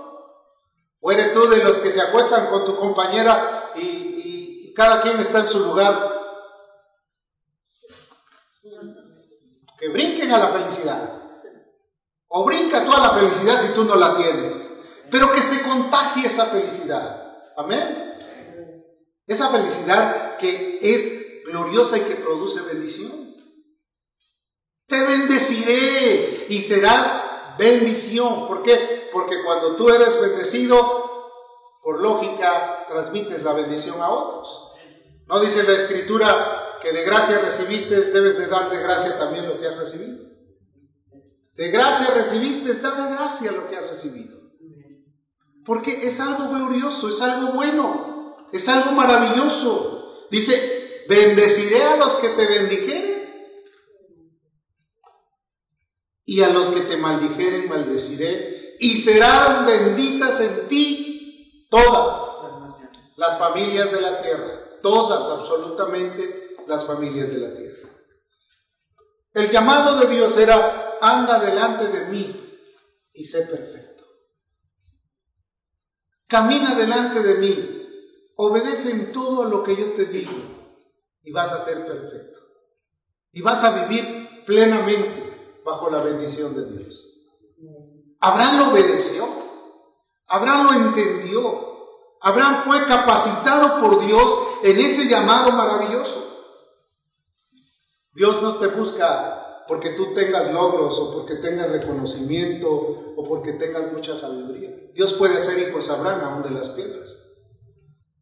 ¿O 1.06 1.12
eres 1.12 1.34
tú 1.34 1.50
de 1.50 1.58
los 1.58 1.80
que 1.80 1.92
se 1.92 2.00
acuestan 2.00 2.48
con 2.48 2.64
tu 2.64 2.78
compañera 2.78 3.74
y, 3.76 4.74
cada 4.74 5.02
quien 5.02 5.20
está 5.20 5.40
en 5.40 5.46
su 5.46 5.60
lugar? 5.60 6.12
Que 9.78 9.90
brinquen 9.90 10.32
a 10.32 10.38
la 10.38 10.48
felicidad. 10.48 11.22
O 12.30 12.46
brinca 12.46 12.86
toda 12.86 13.02
la 13.02 13.10
felicidad 13.20 13.60
si 13.60 13.74
tú 13.74 13.84
no 13.84 13.96
la 13.96 14.16
tienes. 14.16 14.76
Pero 15.12 15.30
que 15.34 15.42
se 15.42 15.62
contagie 15.64 16.26
esa 16.26 16.46
felicidad. 16.46 17.52
Amén. 17.58 18.18
Esa 19.28 19.50
felicidad 19.50 20.38
que 20.38 20.80
es 20.82 21.44
gloriosa 21.44 21.98
y 21.98 22.02
que 22.02 22.16
produce 22.16 22.62
bendición. 22.62 23.36
Te 24.88 25.02
bendeciré 25.04 26.48
y 26.48 26.62
serás 26.62 27.26
bendición. 27.58 28.48
¿Por 28.48 28.64
qué? 28.64 29.03
Porque 29.14 29.44
cuando 29.44 29.76
tú 29.76 29.90
eres 29.90 30.20
bendecido, 30.20 31.14
por 31.84 32.02
lógica, 32.02 32.86
transmites 32.88 33.44
la 33.44 33.54
bendición 33.54 34.02
a 34.02 34.10
otros. 34.10 34.72
¿No 35.28 35.40
dice 35.40 35.64
la 35.64 35.74
escritura 35.74 36.80
que 36.82 36.92
de 36.92 37.04
gracia 37.04 37.40
recibiste, 37.40 37.96
debes 37.96 38.38
de 38.38 38.48
dar 38.48 38.70
de 38.70 38.82
gracia 38.82 39.18
también 39.18 39.48
lo 39.48 39.60
que 39.60 39.68
has 39.68 39.78
recibido? 39.78 40.24
De 41.56 41.70
gracia 41.70 42.08
recibiste, 42.14 42.74
da 42.76 42.92
de 42.92 43.14
gracia 43.14 43.52
lo 43.52 43.70
que 43.70 43.76
has 43.76 43.88
recibido. 43.88 44.38
Porque 45.66 46.08
es 46.08 46.20
algo 46.20 46.50
glorioso, 46.50 47.08
es 47.08 47.22
algo 47.22 47.54
bueno, 47.54 48.48
es 48.52 48.68
algo 48.68 48.92
maravilloso. 48.92 50.28
Dice, 50.32 51.06
bendeciré 51.08 51.84
a 51.84 51.96
los 51.98 52.16
que 52.16 52.30
te 52.30 52.48
bendijeren 52.48 53.14
y 56.26 56.42
a 56.42 56.50
los 56.50 56.70
que 56.70 56.82
te 56.82 56.98
maldijeren 56.98 57.70
maldeciré, 57.70 58.53
y 58.84 58.98
serán 58.98 59.66
benditas 59.66 60.42
en 60.42 60.68
ti 60.68 61.68
todas 61.72 62.36
las 63.16 63.38
familias 63.38 63.94
de 63.94 64.02
la 64.02 64.22
tierra, 64.22 64.60
todas 64.82 65.24
absolutamente 65.30 66.58
las 66.68 66.84
familias 66.84 67.30
de 67.30 67.38
la 67.38 67.56
tierra. 67.56 67.90
El 69.34 69.50
llamado 69.50 69.98
de 70.02 70.14
Dios 70.14 70.36
era, 70.36 70.98
anda 71.00 71.40
delante 71.40 71.88
de 71.88 72.08
mí 72.08 72.60
y 73.14 73.24
sé 73.24 73.44
perfecto. 73.44 74.04
Camina 76.28 76.76
delante 76.76 77.24
de 77.24 77.36
mí, 77.36 77.88
obedece 78.36 78.92
en 78.92 79.14
todo 79.14 79.46
lo 79.46 79.64
que 79.64 79.78
yo 79.78 79.94
te 79.94 80.08
digo 80.08 80.34
y 81.22 81.32
vas 81.32 81.54
a 81.54 81.60
ser 81.60 81.88
perfecto. 81.88 82.40
Y 83.32 83.42
vas 83.42 83.64
a 83.64 83.88
vivir 83.88 84.44
plenamente 84.46 85.62
bajo 85.64 85.90
la 85.90 86.02
bendición 86.02 86.54
de 86.54 86.80
Dios. 86.80 87.14
Abraham 88.24 88.58
lo 88.58 88.70
obedeció, 88.72 89.28
Abraham 90.28 90.64
lo 90.64 90.74
entendió, 90.86 91.74
Abraham 92.22 92.62
fue 92.64 92.86
capacitado 92.86 93.82
por 93.82 94.00
Dios 94.06 94.38
en 94.64 94.80
ese 94.80 95.10
llamado 95.10 95.52
maravilloso. 95.52 96.26
Dios 98.14 98.42
no 98.42 98.60
te 98.60 98.68
busca 98.68 99.66
porque 99.68 99.90
tú 99.90 100.14
tengas 100.14 100.54
logros 100.54 100.98
o 101.00 101.14
porque 101.14 101.36
tengas 101.36 101.70
reconocimiento 101.70 102.70
o 102.70 103.26
porque 103.28 103.52
tengas 103.52 103.92
mucha 103.92 104.16
sabiduría. 104.16 104.70
Dios 104.94 105.12
puede 105.14 105.36
hacer 105.36 105.60
hijos 105.60 105.90
Abraham 105.90 106.22
aún 106.22 106.44
de 106.44 106.52
las 106.52 106.70
piedras. 106.70 107.24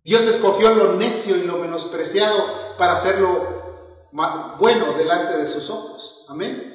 Dios 0.03 0.25
escogió 0.25 0.73
lo 0.73 0.93
necio 0.93 1.37
y 1.37 1.43
lo 1.43 1.57
menospreciado 1.57 2.43
para 2.75 2.93
hacerlo 2.93 4.09
bueno 4.57 4.93
delante 4.93 5.37
de 5.37 5.45
sus 5.45 5.69
ojos. 5.69 6.25
Amén. 6.27 6.70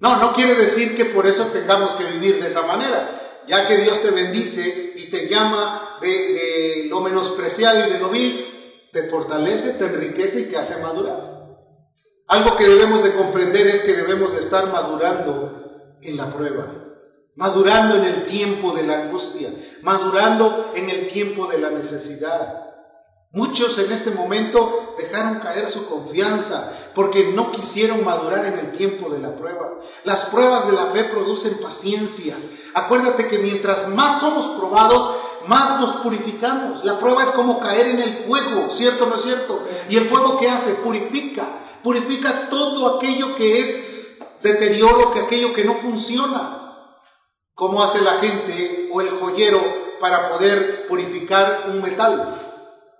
No, 0.00 0.18
no 0.18 0.32
quiere 0.32 0.54
decir 0.54 0.96
que 0.96 1.06
por 1.06 1.26
eso 1.26 1.46
tengamos 1.46 1.92
que 1.92 2.04
vivir 2.04 2.40
de 2.40 2.48
esa 2.48 2.62
manera, 2.62 3.42
ya 3.46 3.66
que 3.66 3.78
Dios 3.78 4.02
te 4.02 4.10
bendice 4.10 4.92
y 4.96 5.10
te 5.10 5.28
llama 5.28 5.98
de, 6.00 6.86
lo 6.88 7.00
menospreciado 7.00 7.86
y 7.86 7.92
de 7.92 7.98
lo 7.98 8.10
vil, 8.10 8.88
te 8.92 9.08
fortalece, 9.08 9.74
te 9.74 9.86
enriquece 9.86 10.40
y 10.40 10.44
te 10.44 10.58
hace 10.58 10.80
madurar. 10.82 11.36
Algo 12.28 12.56
que 12.56 12.66
debemos 12.66 13.02
de 13.04 13.14
comprender 13.14 13.66
es 13.68 13.82
que 13.82 13.94
debemos 13.94 14.32
de 14.32 14.40
estar 14.40 14.70
madurando 14.72 15.96
en 16.02 16.16
la 16.16 16.32
prueba, 16.34 16.66
madurando 17.36 17.96
en 17.96 18.04
el 18.04 18.24
tiempo 18.24 18.72
de 18.72 18.82
la 18.82 19.02
angustia, 19.02 19.50
madurando 19.82 20.72
en 20.74 20.90
el 20.90 21.06
tiempo 21.06 21.46
de 21.46 21.58
la 21.58 21.70
necesidad. 21.70 22.65
Muchos 23.32 23.78
en 23.78 23.92
este 23.92 24.12
momento 24.12 24.94
dejaron 24.98 25.40
caer 25.40 25.68
su 25.68 25.88
confianza 25.88 26.72
porque 26.94 27.32
no 27.34 27.50
quisieron 27.52 28.04
madurar 28.04 28.46
en 28.46 28.58
el 28.58 28.72
tiempo 28.72 29.10
de 29.10 29.18
la 29.18 29.36
prueba. 29.36 29.80
Las 30.04 30.26
pruebas 30.26 30.66
de 30.66 30.72
la 30.72 30.86
fe 30.86 31.04
producen 31.04 31.58
paciencia. 31.58 32.36
Acuérdate 32.74 33.26
que 33.26 33.38
mientras 33.38 33.88
más 33.88 34.20
somos 34.20 34.46
probados, 34.58 35.16
más 35.46 35.80
nos 35.80 35.96
purificamos. 35.96 36.84
La 36.84 36.98
prueba 36.98 37.22
es 37.22 37.30
como 37.30 37.60
caer 37.60 37.88
en 37.88 38.00
el 38.00 38.16
fuego, 38.18 38.70
¿cierto 38.70 39.04
o 39.04 39.08
no 39.08 39.16
es 39.16 39.22
cierto? 39.22 39.60
Y 39.88 39.96
el 39.96 40.08
fuego 40.08 40.38
que 40.38 40.48
hace, 40.48 40.74
purifica, 40.76 41.44
purifica 41.82 42.48
todo 42.48 42.96
aquello 42.96 43.34
que 43.34 43.60
es 43.60 43.86
deterioro, 44.42 45.12
que 45.12 45.20
aquello 45.20 45.52
que 45.52 45.64
no 45.64 45.74
funciona. 45.74 46.62
¿Cómo 47.54 47.82
hace 47.82 48.00
la 48.02 48.12
gente 48.12 48.88
o 48.92 49.00
el 49.00 49.10
joyero 49.10 49.60
para 49.98 50.28
poder 50.28 50.86
purificar 50.86 51.66
un 51.68 51.82
metal? 51.82 52.45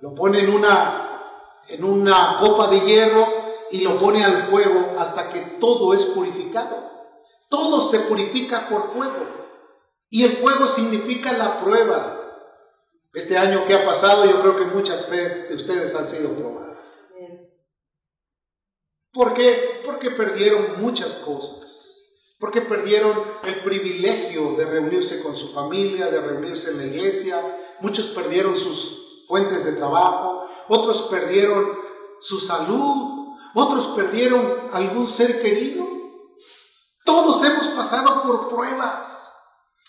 Lo 0.00 0.14
pone 0.14 0.40
en 0.40 0.50
una, 0.50 1.22
en 1.68 1.84
una 1.84 2.36
copa 2.38 2.68
de 2.68 2.80
hierro 2.80 3.26
y 3.70 3.80
lo 3.80 3.98
pone 3.98 4.24
al 4.24 4.42
fuego 4.44 4.94
hasta 4.98 5.28
que 5.28 5.40
todo 5.60 5.94
es 5.94 6.04
purificado. 6.06 6.90
Todo 7.48 7.80
se 7.80 8.00
purifica 8.00 8.68
por 8.68 8.92
fuego. 8.92 9.26
Y 10.10 10.24
el 10.24 10.36
fuego 10.36 10.66
significa 10.66 11.32
la 11.32 11.60
prueba. 11.60 12.22
Este 13.14 13.38
año 13.38 13.64
que 13.64 13.74
ha 13.74 13.84
pasado, 13.84 14.26
yo 14.26 14.38
creo 14.40 14.56
que 14.56 14.66
muchas 14.66 15.08
veces 15.10 15.48
de 15.48 15.54
ustedes 15.54 15.94
han 15.94 16.06
sido 16.06 16.30
probadas. 16.30 17.02
¿Por 19.12 19.32
qué? 19.32 19.80
Porque 19.86 20.10
perdieron 20.10 20.82
muchas 20.82 21.16
cosas. 21.16 22.02
Porque 22.38 22.60
perdieron 22.60 23.18
el 23.44 23.60
privilegio 23.60 24.52
de 24.52 24.66
reunirse 24.66 25.22
con 25.22 25.34
su 25.34 25.54
familia, 25.54 26.10
de 26.10 26.20
reunirse 26.20 26.70
en 26.70 26.78
la 26.78 26.84
iglesia. 26.84 27.40
Muchos 27.80 28.08
perdieron 28.08 28.54
sus 28.54 29.05
fuentes 29.26 29.64
de 29.64 29.72
trabajo. 29.72 30.48
Otros 30.68 31.02
perdieron 31.02 31.72
su 32.20 32.38
salud. 32.38 33.36
Otros 33.54 33.86
perdieron 33.88 34.68
algún 34.72 35.06
ser 35.06 35.40
querido. 35.40 35.86
Todos 37.04 37.42
hemos 37.44 37.68
pasado 37.68 38.22
por 38.22 38.48
pruebas. 38.48 39.32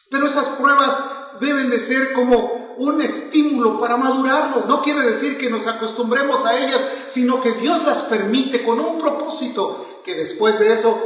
Pero 0.10 0.26
esas 0.26 0.48
pruebas 0.50 0.98
deben 1.40 1.70
de 1.70 1.80
ser 1.80 2.14
como 2.14 2.76
un 2.78 3.02
estímulo 3.02 3.80
para 3.80 3.98
madurarlos. 3.98 4.66
No 4.66 4.82
quiere 4.82 5.02
decir 5.02 5.38
que 5.38 5.50
nos 5.50 5.68
acostumbremos 5.68 6.46
a 6.46 6.58
ellas, 6.58 6.82
sino 7.08 7.42
que 7.42 7.54
Dios 7.54 7.84
las 7.84 8.04
permite 8.04 8.64
con 8.64 8.80
un 8.80 9.00
propósito, 9.00 10.02
que 10.04 10.14
después 10.14 10.60
de 10.60 10.74
eso 10.74 10.98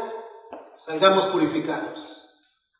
salgamos 0.75 1.25
purificados. 1.27 2.29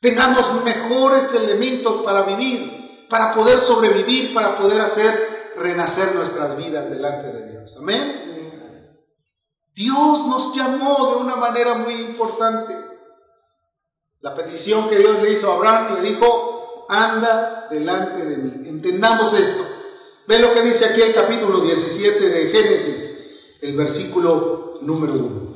Tengamos 0.02 0.64
mejores 0.64 1.34
elementos 1.34 2.04
para 2.04 2.24
vivir, 2.24 3.08
para 3.10 3.32
poder 3.34 3.60
sobrevivir, 3.60 4.34
para 4.34 4.58
poder 4.58 4.82
hacer 4.82 5.31
renacer 5.62 6.16
nuestras 6.16 6.58
vidas 6.58 6.90
delante 6.90 7.28
de 7.28 7.52
Dios. 7.52 7.78
Amén. 7.78 8.22
Dios 9.74 10.28
nos 10.28 10.56
llamó 10.56 11.14
de 11.14 11.22
una 11.22 11.36
manera 11.36 11.76
muy 11.76 11.94
importante. 11.94 12.76
La 14.20 14.36
petición 14.36 14.90
que 14.90 14.98
Dios 14.98 15.22
le 15.22 15.32
hizo 15.32 15.52
a 15.52 15.56
Abraham 15.56 15.96
le 15.96 16.10
dijo, 16.10 16.86
anda 16.90 17.68
delante 17.70 18.26
de 18.26 18.38
mí. 18.38 18.68
Entendamos 18.68 19.34
esto. 19.34 19.66
Ve 20.28 20.40
lo 20.40 20.54
que 20.54 20.62
dice 20.62 20.86
aquí 20.86 21.02
el 21.02 21.14
capítulo 21.14 21.60
17 21.60 22.30
de 22.30 22.50
Génesis, 22.50 23.58
el 23.62 23.76
versículo 23.76 24.78
número 24.82 25.14
1. 25.14 25.52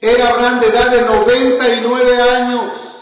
Era 0.00 0.30
Abraham 0.30 0.60
de 0.60 0.66
edad 0.66 0.90
de 0.90 1.02
99 1.02 2.22
años 2.22 2.93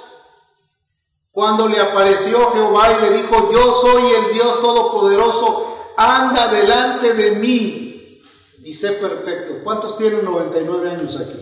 cuando 1.32 1.66
le 1.66 1.80
apareció 1.80 2.52
Jehová 2.52 2.92
y 2.92 3.00
le 3.02 3.10
dijo, 3.16 3.50
yo 3.50 3.72
soy 3.72 4.12
el 4.12 4.34
Dios 4.34 4.60
Todopoderoso, 4.60 5.94
anda 5.96 6.48
delante 6.48 7.14
de 7.14 7.32
mí 7.32 8.20
y 8.62 8.74
sé 8.74 8.92
perfecto. 8.92 9.60
¿Cuántos 9.64 9.96
tienen 9.96 10.24
99 10.24 10.90
años 10.90 11.16
aquí? 11.16 11.38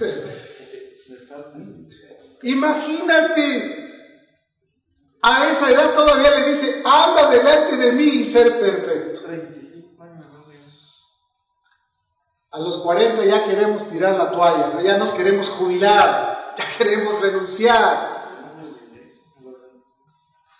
Imagínate, 2.42 3.90
a 5.22 5.50
esa 5.50 5.70
edad 5.70 5.94
todavía 5.94 6.30
le 6.38 6.50
dice, 6.50 6.82
anda 6.84 7.30
delante 7.30 7.76
de 7.76 7.92
mí 7.92 8.04
y 8.04 8.24
ser 8.24 8.60
perfecto. 8.60 9.20
A 12.52 12.58
los 12.58 12.78
40 12.78 13.24
ya 13.24 13.44
queremos 13.44 13.84
tirar 13.88 14.16
la 14.16 14.32
toalla, 14.32 14.82
ya 14.82 14.96
nos 14.96 15.12
queremos 15.12 15.48
jubilar, 15.48 16.54
ya 16.58 16.64
queremos 16.76 17.20
renunciar, 17.20 18.09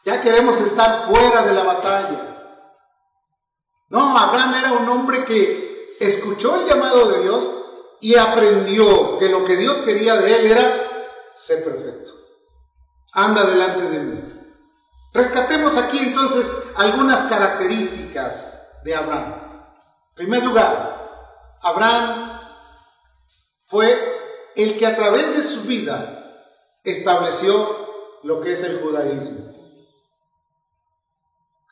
ya 0.04 0.20
queremos 0.20 0.58
estar 0.60 1.06
fuera 1.06 1.42
de 1.42 1.52
la 1.52 1.62
batalla. 1.64 2.30
No, 3.88 4.16
Abraham 4.16 4.54
era 4.54 4.72
un 4.72 4.88
hombre 4.88 5.24
que 5.24 5.96
escuchó 6.00 6.60
el 6.60 6.68
llamado 6.68 7.10
de 7.10 7.22
Dios 7.22 7.50
y 8.00 8.16
aprendió 8.16 9.18
que 9.18 9.28
lo 9.28 9.44
que 9.44 9.56
Dios 9.56 9.78
quería 9.78 10.16
de 10.16 10.34
él 10.34 10.50
era 10.50 10.86
ser 11.34 11.62
perfecto. 11.64 12.12
Anda 13.12 13.44
delante 13.44 13.82
de 13.82 13.98
mí. 13.98 14.22
Rescatemos 15.12 15.76
aquí 15.76 15.98
entonces 15.98 16.50
algunas 16.76 17.24
características 17.24 18.80
de 18.84 18.94
Abraham. 18.94 19.34
En 20.10 20.14
primer 20.14 20.44
lugar, 20.44 21.58
Abraham 21.62 22.40
fue 23.66 24.52
el 24.56 24.78
que 24.78 24.86
a 24.86 24.96
través 24.96 25.36
de 25.36 25.42
su 25.42 25.62
vida 25.62 26.20
estableció 26.84 28.20
lo 28.22 28.40
que 28.40 28.52
es 28.52 28.62
el 28.62 28.80
judaísmo. 28.80 29.59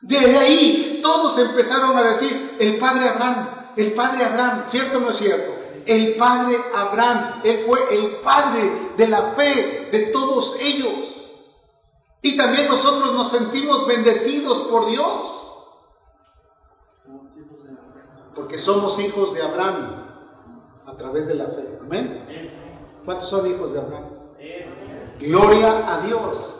Desde 0.01 0.37
ahí 0.37 0.99
todos 1.01 1.37
empezaron 1.37 1.97
a 1.97 2.03
decir, 2.03 2.57
el 2.59 2.77
padre 2.77 3.09
Abraham, 3.09 3.49
el 3.75 3.93
padre 3.93 4.25
Abraham, 4.25 4.63
¿cierto 4.65 4.97
o 4.97 5.01
no 5.01 5.11
es 5.11 5.17
cierto? 5.17 5.59
el 5.89 6.15
padre 6.15 6.57
Abraham. 6.75 7.41
Él 7.43 7.63
fue 7.65 7.79
el 7.95 8.17
padre 8.17 8.93
de 8.95 9.07
la 9.07 9.33
fe 9.33 9.89
de 9.91 10.07
todos 10.07 10.57
ellos. 10.61 11.29
Y 12.21 12.37
también 12.37 12.67
nosotros 12.67 13.13
nos 13.13 13.29
sentimos 13.29 13.87
bendecidos 13.87 14.59
por 14.61 14.87
Dios. 14.87 15.45
Porque 18.35 18.57
somos 18.57 18.99
hijos 18.99 19.33
de 19.33 19.41
Abraham 19.41 20.05
a 20.85 20.95
través 20.95 21.27
de 21.27 21.35
la 21.35 21.45
fe. 21.45 21.79
Amén. 21.81 22.51
¿Cuántos 23.03 23.29
son 23.29 23.49
hijos 23.49 23.73
de 23.73 23.79
Abraham? 23.79 24.09
Gloria 25.19 25.95
a 25.95 26.01
Dios. 26.05 26.55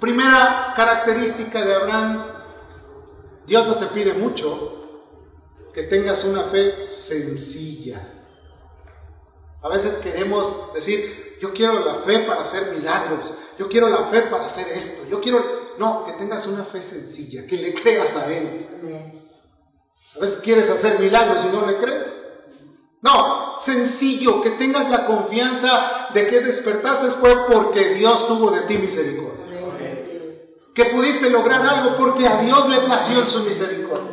Primera 0.00 0.72
característica 0.74 1.64
de 1.64 1.74
Abraham, 1.74 2.26
Dios 3.46 3.66
no 3.66 3.78
te 3.78 3.86
pide 3.86 4.14
mucho, 4.14 4.82
que 5.72 5.84
tengas 5.84 6.24
una 6.24 6.44
fe 6.44 6.88
sencilla. 6.88 8.08
A 9.62 9.68
veces 9.68 9.96
queremos 9.96 10.72
decir, 10.74 11.38
yo 11.40 11.52
quiero 11.52 11.84
la 11.84 11.96
fe 11.96 12.20
para 12.20 12.42
hacer 12.42 12.72
milagros, 12.72 13.32
yo 13.58 13.68
quiero 13.68 13.88
la 13.88 14.04
fe 14.04 14.22
para 14.22 14.46
hacer 14.46 14.66
esto, 14.68 15.08
yo 15.10 15.20
quiero... 15.20 15.62
No, 15.78 16.04
que 16.04 16.12
tengas 16.12 16.46
una 16.46 16.64
fe 16.64 16.82
sencilla, 16.82 17.46
que 17.46 17.56
le 17.56 17.72
creas 17.72 18.14
a 18.16 18.30
Él. 18.30 18.66
A 20.14 20.18
veces 20.18 20.40
quieres 20.42 20.68
hacer 20.68 21.00
milagros 21.00 21.44
y 21.46 21.48
no 21.48 21.66
le 21.66 21.78
crees. 21.78 22.14
No, 23.00 23.58
sencillo, 23.58 24.42
que 24.42 24.50
tengas 24.50 24.90
la 24.90 25.06
confianza 25.06 26.08
de 26.14 26.26
que 26.26 26.40
despertaste 26.40 27.10
fue 27.10 27.46
porque 27.46 27.94
Dios 27.94 28.28
tuvo 28.28 28.50
de 28.50 28.60
ti 28.62 28.78
misericordia. 28.78 29.51
Que 30.74 30.86
pudiste 30.86 31.28
lograr 31.30 31.62
algo 31.62 31.96
porque 31.96 32.26
a 32.26 32.38
Dios 32.38 32.68
le 32.68 32.78
plació 32.78 33.20
en 33.20 33.26
su 33.26 33.40
misericordia. 33.44 34.10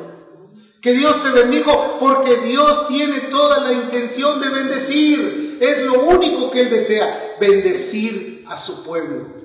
Que 0.81 0.93
Dios 0.93 1.21
te 1.23 1.29
bendijo 1.29 1.97
porque 1.99 2.37
Dios 2.37 2.87
tiene 2.87 3.19
toda 3.21 3.59
la 3.59 3.73
intención 3.73 4.41
de 4.41 4.49
bendecir. 4.49 5.57
Es 5.61 5.83
lo 5.83 6.01
único 6.03 6.49
que 6.51 6.61
Él 6.61 6.69
desea, 6.69 7.35
bendecir 7.39 8.45
a 8.47 8.57
su 8.57 8.83
pueblo. 8.83 9.39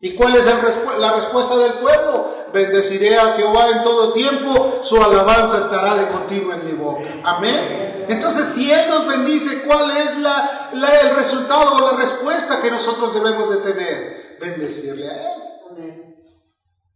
¿Y 0.00 0.14
cuál 0.14 0.34
es 0.34 0.44
la 0.44 1.12
respuesta 1.14 1.56
del 1.58 1.74
pueblo? 1.74 2.32
Bendeciré 2.52 3.16
a 3.16 3.34
Jehová 3.34 3.70
en 3.70 3.82
todo 3.82 4.12
tiempo, 4.12 4.78
su 4.82 5.02
alabanza 5.02 5.58
estará 5.58 5.94
de 5.94 6.08
continuo 6.08 6.52
en 6.52 6.66
mi 6.66 6.72
boca. 6.72 7.08
Amén. 7.24 8.04
Entonces, 8.08 8.46
si 8.46 8.70
Él 8.70 8.90
nos 8.90 9.06
bendice, 9.06 9.62
¿cuál 9.62 9.96
es 9.96 10.18
la, 10.18 10.70
el 10.72 11.16
resultado 11.16 11.76
o 11.76 11.92
la 11.92 11.96
respuesta 11.96 12.60
que 12.60 12.70
nosotros 12.70 13.14
debemos 13.14 13.48
de 13.48 13.56
tener? 13.58 14.36
Bendecirle 14.40 15.08
a 15.08 15.14
Él. 15.14 16.11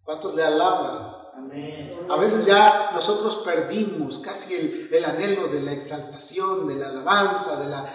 ¿Cuántos 0.07 0.37
le 0.37 0.45
alaban? 0.45 1.16
A 2.09 2.16
veces 2.16 2.47
ya 2.47 2.92
nosotros 2.95 3.42
perdimos 3.45 4.21
casi 4.21 4.88
el, 4.90 5.05
anhelo 5.05 5.49
de 5.49 5.61
la 5.61 5.73
exaltación, 5.73 6.69
de 6.69 6.77
la 6.77 6.90
alabanza, 6.90 7.57
de 7.57 7.69
la... 7.69 7.92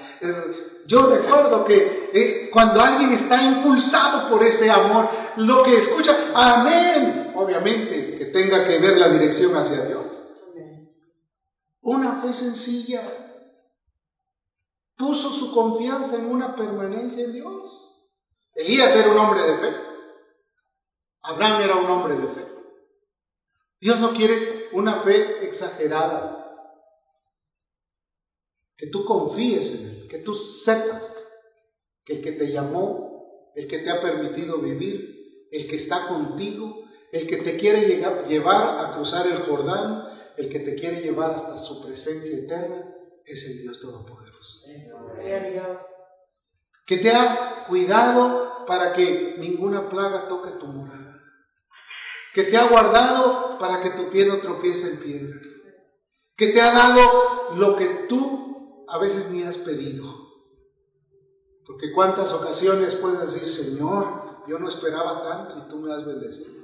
yo 0.86 1.08
recuerdo 1.08 1.63
que 1.63 2.12
eh, 2.13 2.50
cuando 2.52 2.82
alguien 2.82 3.13
está 3.13 3.41
impulsado 3.41 4.30
por 4.30 4.43
ese 4.43 4.69
amor, 4.69 5.08
lo 5.38 5.63
que 5.63 5.78
escucha, 5.78 6.15
amén, 6.36 7.32
obviamente 7.34 8.15
que 8.15 8.26
tenga 8.26 8.65
que 8.65 8.78
ver 8.78 8.97
la 8.97 9.08
dirección 9.08 9.56
hacia 9.56 9.86
Dios. 9.86 10.21
Una 11.80 12.12
fe 12.21 12.34
sencilla. 12.34 13.02
Puso 14.97 15.32
su 15.32 15.54
confianza 15.54 16.17
en 16.17 16.26
una 16.26 16.56
permanencia 16.58 17.24
en 17.24 17.32
Dios. 17.32 17.88
Elías 18.54 18.93
era 18.95 19.10
un 19.10 19.17
hombre 19.17 19.41
de 19.41 19.58
fe. 19.58 19.90
Abraham 21.23 21.62
era 21.62 21.75
un 21.75 21.89
hombre 21.89 22.15
de 22.15 22.27
fe. 22.27 22.45
Dios 23.79 23.99
no 23.99 24.13
quiere 24.13 24.69
una 24.73 24.95
fe 24.95 25.45
exagerada. 25.45 26.38
Que 28.77 28.88
tú 28.88 29.05
confíes 29.05 29.75
en 29.75 29.88
Él, 29.88 30.07
que 30.07 30.19
tú 30.19 30.36
sepas 30.36 31.21
que 32.03 32.13
el 32.13 32.21
que 32.21 32.31
te 32.31 32.51
llamó, 32.51 33.51
el 33.55 33.67
que 33.67 33.79
te 33.79 33.89
ha 33.89 34.01
permitido 34.01 34.60
vivir, 34.60 35.47
el 35.51 35.67
que 35.67 35.75
está 35.75 36.07
contigo, 36.07 36.86
el 37.12 37.27
que 37.27 37.38
te 37.38 37.57
quiere 37.57 38.01
llevar 38.27 38.86
a 38.86 38.91
cruzar 38.91 39.27
el 39.27 39.38
Jordán, 39.38 40.10
el 40.38 40.49
que 40.49 40.60
te 40.60 40.75
quiere 40.75 41.01
llevar 41.01 41.31
hasta 41.31 41.57
su 41.57 41.86
presencia 41.86 42.38
eterna, 42.38 42.95
es 43.25 43.45
el 43.45 43.62
Dios 43.62 43.79
Todopoderoso. 43.79 44.67
Que 46.86 46.97
te 46.97 47.12
ha 47.12 47.65
cuidado 47.67 48.50
para 48.65 48.93
que 48.93 49.36
ninguna 49.38 49.89
plaga 49.89 50.28
toque 50.28 50.52
tu 50.52 50.67
morada. 50.67 51.17
Que 52.34 52.43
te 52.43 52.58
ha 52.58 52.67
guardado 52.67 53.58
para 53.58 53.82
que 53.82 53.89
tu 53.91 54.10
pie 54.10 54.26
no 54.26 54.38
tropiece 54.38 54.91
en 54.91 55.00
piedra. 55.00 55.39
Que 56.36 56.47
te 56.47 56.62
ha 56.62 56.74
dado 56.74 57.56
lo 57.56 57.76
que 57.76 57.88
tú 58.08 58.86
a 58.88 58.97
veces 58.97 59.30
ni 59.30 59.43
has 59.43 59.58
pedido. 59.58 60.06
Porque 61.65 61.91
cuántas 61.93 62.34
ocasiones 62.34 62.95
puedes 62.95 63.19
decir, 63.19 63.47
Señor, 63.47 64.45
yo 64.47 64.60
no 64.60 64.67
esperaba 64.67 65.21
tanto 65.21 65.58
y 65.58 65.69
tú 65.69 65.80
me 65.80 65.93
has 65.93 66.06
bendecido. 66.06 66.62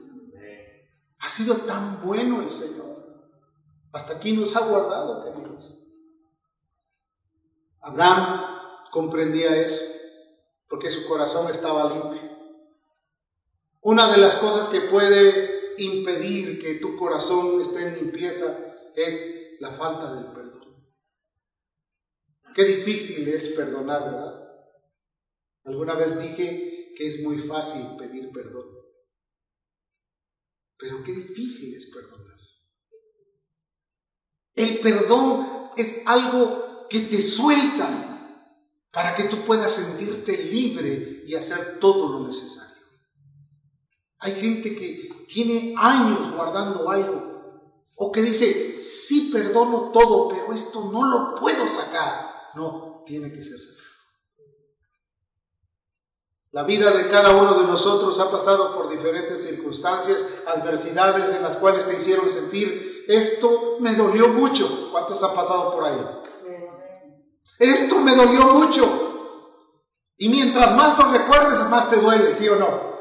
Ha 1.20 1.28
sido 1.28 1.56
tan 1.56 2.02
bueno 2.04 2.42
el 2.42 2.50
Señor. 2.50 2.88
Hasta 3.94 4.14
aquí 4.14 4.34
nos 4.34 4.56
ha 4.56 4.62
guardado, 4.62 5.24
queridos. 5.24 5.74
Abraham 7.82 8.42
comprendía 8.92 9.56
eso, 9.58 9.82
porque 10.68 10.92
su 10.92 11.08
corazón 11.08 11.50
estaba 11.50 11.94
limpio. 11.94 12.38
Una 13.82 14.12
de 14.12 14.18
las 14.18 14.36
cosas 14.36 14.68
que 14.68 14.82
puede 14.82 15.76
impedir 15.78 16.60
que 16.60 16.76
tu 16.76 16.98
corazón 16.98 17.62
esté 17.62 17.88
en 17.88 17.96
limpieza 17.96 18.58
es 18.96 19.60
la 19.60 19.72
falta 19.72 20.14
del 20.14 20.32
perdón. 20.34 20.58
Qué 22.54 22.64
difícil 22.64 23.28
es 23.30 23.50
perdonar, 23.50 24.04
¿verdad? 24.04 24.48
Alguna 25.64 25.96
vez 25.96 26.20
dije 26.20 26.94
que 26.96 27.06
es 27.06 27.22
muy 27.22 27.38
fácil 27.38 27.84
pedir 27.98 28.32
perdón, 28.32 28.68
pero 30.78 31.04
qué 31.04 31.12
difícil 31.14 31.76
es 31.76 31.86
perdonar. 31.94 32.38
El 34.56 34.80
perdón 34.80 35.72
es 35.78 36.08
algo 36.08 36.88
que 36.90 37.02
te 37.02 37.22
suelta 37.22 38.17
para 38.92 39.14
que 39.14 39.26
tú 39.26 39.44
puedas 39.46 39.72
sentirte 39.72 40.38
libre 40.38 41.24
y 41.26 41.36
hacer 41.36 41.80
todo 41.80 42.10
lo 42.10 42.28
necesario. 42.28 42.76
Hay 44.20 44.34
gente 44.34 44.76
que 44.76 45.26
tiene 45.28 45.76
años 45.78 46.32
guardando 46.34 46.90
algo 46.90 47.28
o 47.96 48.12
que 48.12 48.22
dice, 48.22 48.82
sí 48.82 49.30
perdono 49.34 49.92
todo, 49.92 50.30
pero 50.30 50.54
esto 50.54 50.90
no 50.92 51.08
lo 51.08 51.36
puedo 51.36 51.68
sacar. 51.68 52.32
No, 52.56 53.04
tiene 53.06 53.32
que 53.32 53.42
ser 53.42 53.60
sacado. 53.60 53.78
La 56.52 56.64
vida 56.64 56.92
de 56.92 57.10
cada 57.10 57.32
uno 57.32 57.60
de 57.60 57.66
nosotros 57.66 58.20
ha 58.20 58.32
pasado 58.32 58.76
por 58.76 58.90
diferentes 58.90 59.44
circunstancias, 59.44 60.26
adversidades 60.48 61.36
en 61.36 61.44
las 61.44 61.58
cuales 61.58 61.86
te 61.86 61.98
hicieron 61.98 62.30
sentir, 62.30 63.06
esto 63.08 63.78
me 63.80 63.96
dolió 63.96 64.30
mucho. 64.30 64.90
¿Cuántos 64.92 65.22
han 65.24 65.34
pasado 65.34 65.72
por 65.72 65.84
ahí? 65.84 66.00
Esto 67.60 68.00
me 68.00 68.16
dolió 68.16 68.46
mucho. 68.48 69.08
Y 70.18 70.30
mientras 70.30 70.76
más 70.76 70.98
lo 70.98 71.12
recuerdes, 71.12 71.60
más 71.70 71.90
te 71.90 71.98
duele, 71.98 72.34
¿sí 72.34 72.48
o 72.50 72.56
no? 72.56 72.98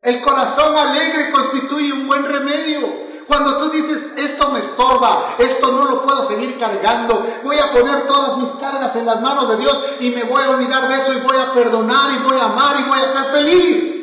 El 0.00 0.20
corazón 0.20 0.76
alegre 0.76 1.30
constituye 1.32 1.92
un 1.92 2.06
buen 2.06 2.24
remedio. 2.24 3.08
Cuando 3.26 3.58
tú 3.58 3.68
dices, 3.70 4.14
esto 4.16 4.50
me 4.52 4.60
estorba, 4.60 5.36
esto 5.38 5.70
no 5.72 5.84
lo 5.84 6.02
puedo 6.02 6.26
seguir 6.26 6.58
cargando, 6.58 7.22
voy 7.44 7.58
a 7.58 7.70
poner 7.72 8.06
todas 8.06 8.38
mis 8.38 8.50
cargas 8.52 8.96
en 8.96 9.04
las 9.04 9.20
manos 9.20 9.48
de 9.50 9.56
Dios 9.58 9.84
y 10.00 10.10
me 10.10 10.24
voy 10.24 10.42
a 10.42 10.50
olvidar 10.50 10.88
de 10.88 10.96
eso 10.96 11.12
y 11.12 11.20
voy 11.20 11.36
a 11.36 11.52
perdonar 11.52 12.14
y 12.14 12.22
voy 12.22 12.38
a 12.38 12.44
amar 12.44 12.80
y 12.80 12.88
voy 12.88 12.98
a 12.98 13.06
ser 13.06 13.24
feliz. 13.26 13.94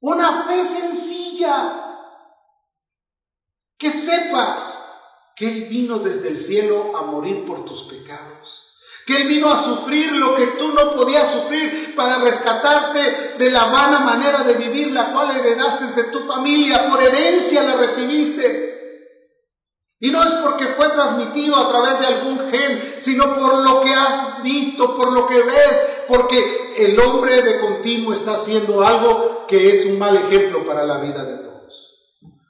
Una 0.00 0.42
fe 0.44 0.62
sencilla. 0.62 1.80
Que 3.76 3.90
sepas 3.90 4.83
que 5.34 5.46
Él 5.46 5.64
vino 5.64 5.98
desde 5.98 6.28
el 6.28 6.36
cielo 6.36 6.96
a 6.96 7.02
morir 7.02 7.44
por 7.44 7.64
tus 7.64 7.82
pecados 7.84 8.64
que 9.06 9.16
Él 9.16 9.28
vino 9.28 9.52
a 9.52 9.62
sufrir 9.62 10.12
lo 10.12 10.34
que 10.34 10.46
tú 10.58 10.72
no 10.72 10.94
podías 10.96 11.30
sufrir 11.30 11.94
para 11.94 12.18
rescatarte 12.18 13.34
de 13.38 13.50
la 13.50 13.66
vana 13.66 14.00
manera 14.00 14.44
de 14.44 14.54
vivir 14.54 14.92
la 14.92 15.12
cual 15.12 15.30
heredaste 15.36 16.00
de 16.00 16.08
tu 16.08 16.20
familia, 16.20 16.88
por 16.88 17.02
herencia 17.02 17.62
la 17.62 17.74
recibiste. 17.74 18.72
Y 20.00 20.10
no 20.10 20.22
es 20.22 20.32
porque 20.34 20.66
fue 20.66 20.88
transmitido 20.88 21.56
a 21.56 21.68
través 21.70 22.00
de 22.00 22.06
algún 22.06 22.50
gen, 22.50 22.96
sino 22.98 23.36
por 23.36 23.58
lo 23.58 23.80
que 23.82 23.92
has 23.94 24.42
visto, 24.42 24.96
por 24.96 25.12
lo 25.12 25.26
que 25.26 25.42
ves, 25.42 25.80
porque 26.08 26.74
el 26.78 26.98
hombre 26.98 27.42
de 27.42 27.60
continuo 27.60 28.12
está 28.12 28.34
haciendo 28.34 28.84
algo 28.84 29.46
que 29.46 29.70
es 29.70 29.86
un 29.86 29.98
mal 29.98 30.16
ejemplo 30.16 30.66
para 30.66 30.84
la 30.84 30.98
vida 30.98 31.24
de 31.24 31.36
todos. 31.38 31.53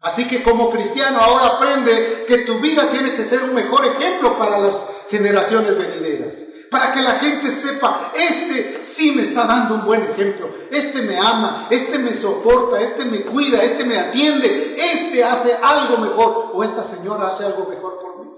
Así 0.05 0.29
que 0.29 0.43
como 0.43 0.71
cristiano 0.71 1.19
ahora 1.19 1.57
aprende 1.57 2.25
que 2.29 2.39
tu 2.39 2.59
vida 2.59 2.91
tiene 2.91 3.15
que 3.15 3.25
ser 3.25 3.43
un 3.43 3.55
mejor 3.55 3.87
ejemplo 3.87 4.37
para 4.37 4.59
las 4.59 4.87
generaciones 5.09 5.79
venideras. 5.79 6.45
Para 6.71 6.93
que 6.93 7.01
la 7.01 7.13
gente 7.13 7.51
sepa, 7.51 8.13
este 8.15 8.85
sí 8.85 9.13
me 9.13 9.23
está 9.23 9.47
dando 9.47 9.77
un 9.77 9.87
buen 9.87 10.03
ejemplo, 10.03 10.51
este 10.71 11.01
me 11.03 11.17
ama, 11.17 11.69
este 11.71 11.99
me 11.99 12.13
soporta, 12.13 12.83
este 12.83 13.07
me 13.07 13.23
cuida, 13.23 13.63
este 13.63 13.85
me 13.85 13.97
atiende, 13.97 14.75
este 14.77 15.25
hace 15.25 15.57
algo 15.63 15.97
mejor 15.97 16.51
o 16.53 16.63
esta 16.63 16.85
señora 16.85 17.29
hace 17.29 17.47
algo 17.47 17.67
mejor 17.71 17.99
por 17.99 18.19
mí. 18.19 18.31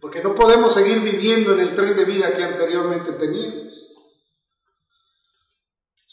Porque 0.00 0.22
no 0.24 0.34
podemos 0.34 0.74
seguir 0.74 0.98
viviendo 1.00 1.52
en 1.52 1.60
el 1.60 1.76
tren 1.76 1.94
de 1.96 2.04
vida 2.04 2.32
que 2.32 2.42
anteriormente 2.42 3.12
teníamos. 3.12 3.93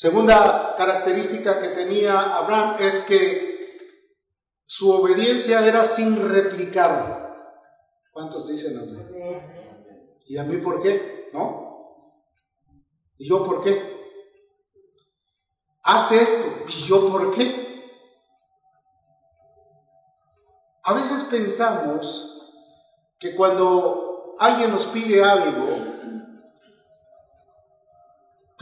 Segunda 0.01 0.73
característica 0.75 1.61
que 1.61 1.67
tenía 1.67 2.35
Abraham 2.35 2.77
es 2.79 3.03
que 3.03 3.77
su 4.65 4.89
obediencia 4.89 5.63
era 5.63 5.83
sin 5.83 6.27
replicar. 6.27 7.61
¿Cuántos 8.11 8.47
dicen 8.47 8.79
amén? 8.79 10.17
¿Y 10.25 10.39
a 10.39 10.43
mí 10.43 10.57
por 10.57 10.81
qué? 10.81 11.29
¿No? 11.33 12.17
¿Y 13.19 13.29
yo 13.29 13.43
por 13.43 13.63
qué? 13.63 13.77
Hace 15.83 16.23
esto. 16.23 16.49
¿Y 16.67 16.81
yo 16.87 17.07
por 17.07 17.31
qué? 17.35 17.85
A 20.81 20.93
veces 20.93 21.27
pensamos 21.29 22.41
que 23.19 23.35
cuando 23.35 24.35
alguien 24.39 24.71
nos 24.71 24.87
pide 24.87 25.23
algo, 25.23 25.80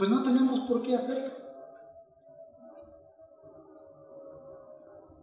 pues 0.00 0.08
no 0.08 0.22
tenemos 0.22 0.60
por 0.60 0.80
qué 0.80 0.96
hacerlo. 0.96 1.30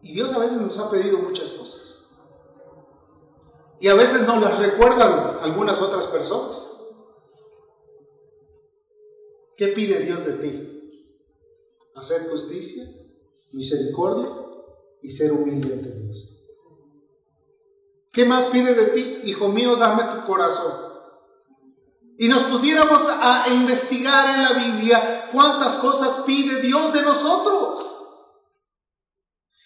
Y 0.04 0.14
Dios 0.14 0.32
a 0.32 0.38
veces 0.38 0.62
nos 0.62 0.78
ha 0.78 0.92
pedido 0.92 1.18
muchas 1.18 1.52
cosas. 1.54 2.12
Y 3.80 3.88
a 3.88 3.96
veces 3.96 4.28
no 4.28 4.40
las 4.40 4.60
recuerdan 4.60 5.40
algunas 5.42 5.82
otras 5.82 6.06
personas. 6.06 6.80
¿Qué 9.58 9.70
pide 9.70 9.98
Dios 10.02 10.24
de 10.28 10.34
ti? 10.34 11.12
Hacer 11.96 12.30
justicia, 12.30 12.88
misericordia 13.54 14.30
y 15.02 15.10
ser 15.10 15.32
humilde 15.32 15.74
ante 15.74 15.90
Dios. 15.90 16.38
¿Qué 18.14 18.26
más 18.26 18.46
pide 18.52 18.76
de 18.76 18.86
ti? 18.92 19.22
Hijo 19.24 19.48
mío, 19.48 19.76
dame 19.76 20.04
tu 20.04 20.28
corazón. 20.28 20.87
Y 22.18 22.28
nos 22.28 22.44
pudiéramos 22.44 23.04
a 23.08 23.46
investigar 23.50 24.36
en 24.36 24.44
la 24.44 24.54
Biblia 24.54 25.30
cuántas 25.32 25.78
cosas 25.78 26.24
pide 26.26 26.62
Dios 26.62 26.92
de 26.94 27.04
nosotros. 27.04 27.80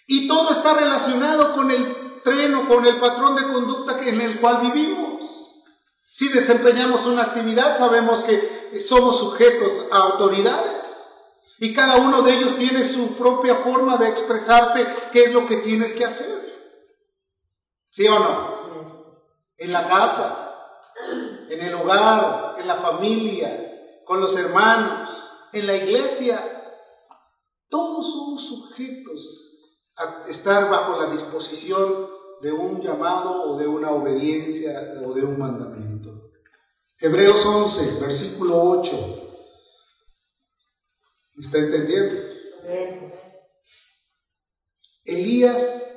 Y 0.07 0.27
todo 0.27 0.51
está 0.51 0.73
relacionado 0.73 1.53
con 1.53 1.71
el 1.71 2.01
treno 2.23 2.67
con 2.67 2.85
el 2.85 2.97
patrón 2.97 3.35
de 3.35 3.43
conducta 3.43 3.99
en 4.01 4.21
el 4.21 4.39
cual 4.39 4.61
vivimos. 4.61 5.63
Si 6.11 6.29
desempeñamos 6.29 7.05
una 7.05 7.23
actividad, 7.23 7.77
sabemos 7.77 8.23
que 8.23 8.79
somos 8.79 9.19
sujetos 9.19 9.85
a 9.91 9.97
autoridades. 9.97 11.05
Y 11.59 11.73
cada 11.73 11.97
uno 11.97 12.21
de 12.21 12.33
ellos 12.33 12.57
tiene 12.57 12.83
su 12.83 13.15
propia 13.15 13.55
forma 13.55 13.97
de 13.97 14.09
expresarte 14.09 14.85
qué 15.11 15.25
es 15.25 15.33
lo 15.33 15.47
que 15.47 15.57
tienes 15.57 15.93
que 15.93 16.05
hacer. 16.05 16.41
¿Sí 17.89 18.07
o 18.07 18.19
no? 18.19 19.21
En 19.57 19.71
la 19.71 19.87
casa, 19.87 20.40
en 21.50 21.62
el 21.62 21.74
hogar, 21.74 22.56
en 22.60 22.67
la 22.67 22.76
familia, 22.76 24.02
con 24.06 24.19
los 24.19 24.36
hermanos, 24.36 25.10
en 25.54 25.67
la 25.67 25.76
iglesia. 25.76 26.39
Todos 27.69 28.12
somos 28.12 28.45
sujetos 28.45 29.52
estar 30.28 30.69
bajo 30.69 31.00
la 31.02 31.12
disposición 31.12 32.10
de 32.41 32.52
un 32.52 32.82
llamado 32.82 33.52
o 33.52 33.58
de 33.58 33.67
una 33.67 33.91
obediencia 33.91 34.93
o 35.06 35.13
de 35.13 35.24
un 35.24 35.38
mandamiento. 35.38 36.32
Hebreos 36.97 37.45
11, 37.45 38.00
versículo 38.00 38.62
8. 38.62 39.15
¿Está 41.39 41.58
entendiendo? 41.60 42.21
Elías 45.04 45.91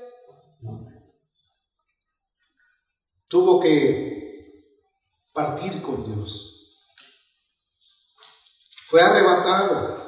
tuvo 3.29 3.61
que 3.61 4.14
partir 5.35 5.83
con 5.83 6.05
Dios. 6.05 6.81
Fue 8.87 9.03
arrebatado. 9.03 10.03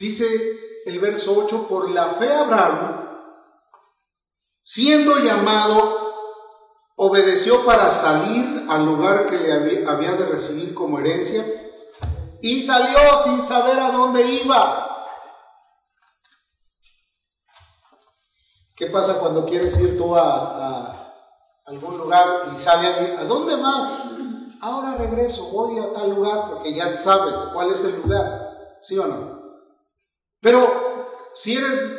Dice 0.00 0.26
el 0.86 0.98
verso 0.98 1.34
8, 1.36 1.68
por 1.68 1.90
la 1.90 2.10
fe 2.10 2.32
Abraham, 2.32 3.20
siendo 4.62 5.18
llamado, 5.18 6.14
obedeció 6.96 7.64
para 7.64 7.88
salir 7.90 8.66
al 8.68 8.84
lugar 8.84 9.26
que 9.26 9.36
le 9.36 9.86
había 9.86 10.12
de 10.12 10.26
recibir 10.26 10.74
como 10.74 10.98
herencia 10.98 11.44
y 12.40 12.60
salió 12.62 12.98
sin 13.24 13.42
saber 13.42 13.78
a 13.78 13.90
dónde 13.90 14.22
iba. 14.22 14.84
¿Qué 18.76 18.86
pasa 18.86 19.20
cuando 19.20 19.46
quieres 19.46 19.78
ir 19.80 19.96
tú 19.96 20.16
a, 20.16 21.03
algún 21.66 21.98
lugar 21.98 22.48
y 22.54 22.58
sale 22.58 22.86
alguien? 22.88 23.18
¿A 23.18 23.24
dónde 23.24 23.56
vas? 23.56 23.98
Ahora 24.60 24.96
regreso, 24.96 25.50
voy 25.50 25.78
a 25.78 25.92
tal 25.92 26.10
lugar 26.10 26.48
porque 26.48 26.72
ya 26.72 26.94
sabes 26.96 27.38
cuál 27.52 27.70
es 27.70 27.84
el 27.84 27.96
lugar, 28.00 28.78
¿sí 28.80 28.96
o 28.98 29.06
no? 29.06 29.42
Pero 30.40 31.30
si 31.34 31.56
eres 31.56 31.92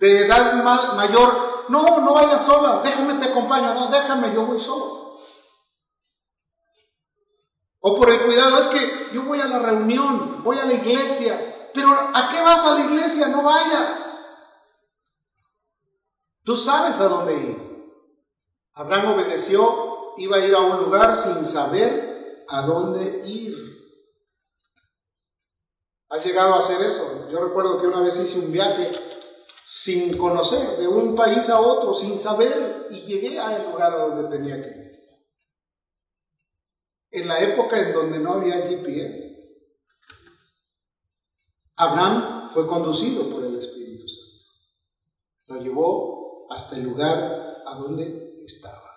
de 0.00 0.26
edad 0.26 0.62
mayor, 0.94 1.64
no, 1.68 2.00
no 2.00 2.12
vayas 2.12 2.44
sola, 2.44 2.80
déjame 2.82 3.14
te 3.14 3.30
acompaño, 3.30 3.72
no, 3.72 3.88
déjame, 3.88 4.34
yo 4.34 4.44
voy 4.44 4.60
solo. 4.60 5.18
O 7.80 7.96
por 7.96 8.10
el 8.10 8.22
cuidado, 8.24 8.58
es 8.58 8.66
que 8.68 9.10
yo 9.12 9.22
voy 9.22 9.40
a 9.40 9.46
la 9.46 9.58
reunión, 9.58 10.42
voy 10.42 10.58
a 10.58 10.64
la 10.64 10.72
iglesia, 10.72 11.70
pero 11.72 11.88
¿a 11.90 12.28
qué 12.30 12.40
vas 12.40 12.64
a 12.64 12.78
la 12.78 12.80
iglesia? 12.80 13.28
No 13.28 13.42
vayas. 13.42 14.26
Tú 16.44 16.56
sabes 16.56 17.00
a 17.00 17.08
dónde 17.08 17.34
ir. 17.34 17.63
Abraham 18.74 19.14
obedeció, 19.14 20.14
iba 20.16 20.36
a 20.36 20.46
ir 20.46 20.54
a 20.54 20.60
un 20.60 20.84
lugar 20.84 21.16
sin 21.16 21.44
saber 21.44 22.44
a 22.48 22.66
dónde 22.66 23.22
ir. 23.26 23.56
¿Has 26.08 26.24
llegado 26.24 26.54
a 26.54 26.58
hacer 26.58 26.80
eso? 26.82 27.28
Yo 27.30 27.40
recuerdo 27.40 27.80
que 27.80 27.86
una 27.86 28.00
vez 28.00 28.18
hice 28.18 28.38
un 28.40 28.52
viaje 28.52 28.90
sin 29.64 30.16
conocer, 30.16 30.76
de 30.78 30.88
un 30.88 31.14
país 31.14 31.48
a 31.48 31.60
otro, 31.60 31.94
sin 31.94 32.18
saber, 32.18 32.88
y 32.90 33.02
llegué 33.02 33.38
al 33.38 33.70
lugar 33.70 33.92
a 33.92 34.06
donde 34.06 34.36
tenía 34.36 34.60
que 34.62 34.68
ir. 34.68 34.84
En 37.12 37.28
la 37.28 37.40
época 37.40 37.78
en 37.78 37.94
donde 37.94 38.18
no 38.18 38.34
había 38.34 38.66
GPS. 38.66 39.34
Abraham 41.76 42.50
fue 42.50 42.66
conducido 42.66 43.30
por 43.30 43.44
el 43.44 43.58
Espíritu 43.58 44.08
Santo. 44.08 44.44
Lo 45.46 45.60
llevó 45.60 46.46
hasta 46.50 46.76
el 46.76 46.84
lugar 46.84 47.62
a 47.66 47.74
donde 47.76 48.33
estaba. 48.46 48.90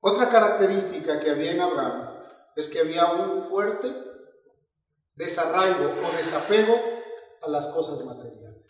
Otra 0.00 0.28
característica 0.28 1.20
que 1.20 1.30
había 1.30 1.52
en 1.52 1.60
Abraham 1.60 2.10
es 2.56 2.68
que 2.68 2.80
había 2.80 3.06
un 3.12 3.44
fuerte 3.44 3.94
desarraigo 5.14 5.94
o 6.06 6.16
desapego 6.16 6.74
a 7.42 7.48
las 7.48 7.68
cosas 7.68 8.04
materiales. 8.04 8.66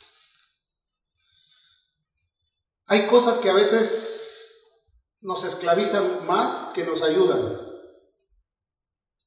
Hay 2.86 3.06
cosas 3.06 3.38
que 3.38 3.48
a 3.48 3.54
veces 3.54 4.22
nos 5.22 5.44
esclavizan 5.44 6.26
más 6.26 6.66
que 6.74 6.84
nos 6.84 7.02
ayudan. 7.02 7.58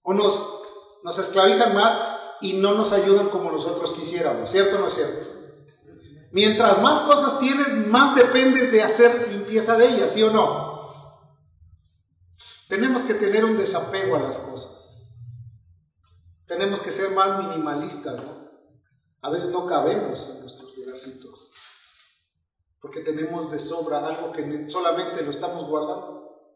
O 0.03 0.13
nos, 0.13 0.61
nos 1.03 1.17
esclavizan 1.17 1.73
más 1.73 1.99
y 2.41 2.53
no 2.53 2.73
nos 2.75 2.91
ayudan 2.91 3.29
como 3.29 3.51
nosotros 3.51 3.91
quisiéramos. 3.93 4.51
¿Cierto 4.51 4.75
o 4.75 4.79
no 4.79 4.87
es 4.87 4.93
cierto? 4.93 5.44
Mientras 6.35 6.81
más 6.81 6.99
cosas 6.99 7.39
tienes, 7.39 7.87
más 7.87 8.13
dependes 8.13 8.69
de 8.69 8.83
hacer 8.83 9.31
limpieza 9.31 9.77
de 9.77 9.87
ellas, 9.87 10.11
¿sí 10.11 10.21
o 10.21 10.31
no? 10.31 11.23
Tenemos 12.67 13.03
que 13.03 13.13
tener 13.13 13.45
un 13.45 13.57
desapego 13.57 14.17
a 14.17 14.19
las 14.19 14.39
cosas. 14.39 15.05
Tenemos 16.45 16.81
que 16.81 16.91
ser 16.91 17.11
más 17.11 17.41
minimalistas, 17.41 18.21
¿no? 18.21 18.51
A 19.21 19.29
veces 19.29 19.51
no 19.51 19.65
cabemos 19.65 20.29
en 20.31 20.41
nuestros 20.41 20.75
lugarcitos. 20.75 21.51
Porque 22.81 22.99
tenemos 22.99 23.49
de 23.49 23.57
sobra 23.57 24.05
algo 24.05 24.33
que 24.33 24.67
solamente 24.67 25.21
lo 25.21 25.31
estamos 25.31 25.63
guardando. 25.63 26.51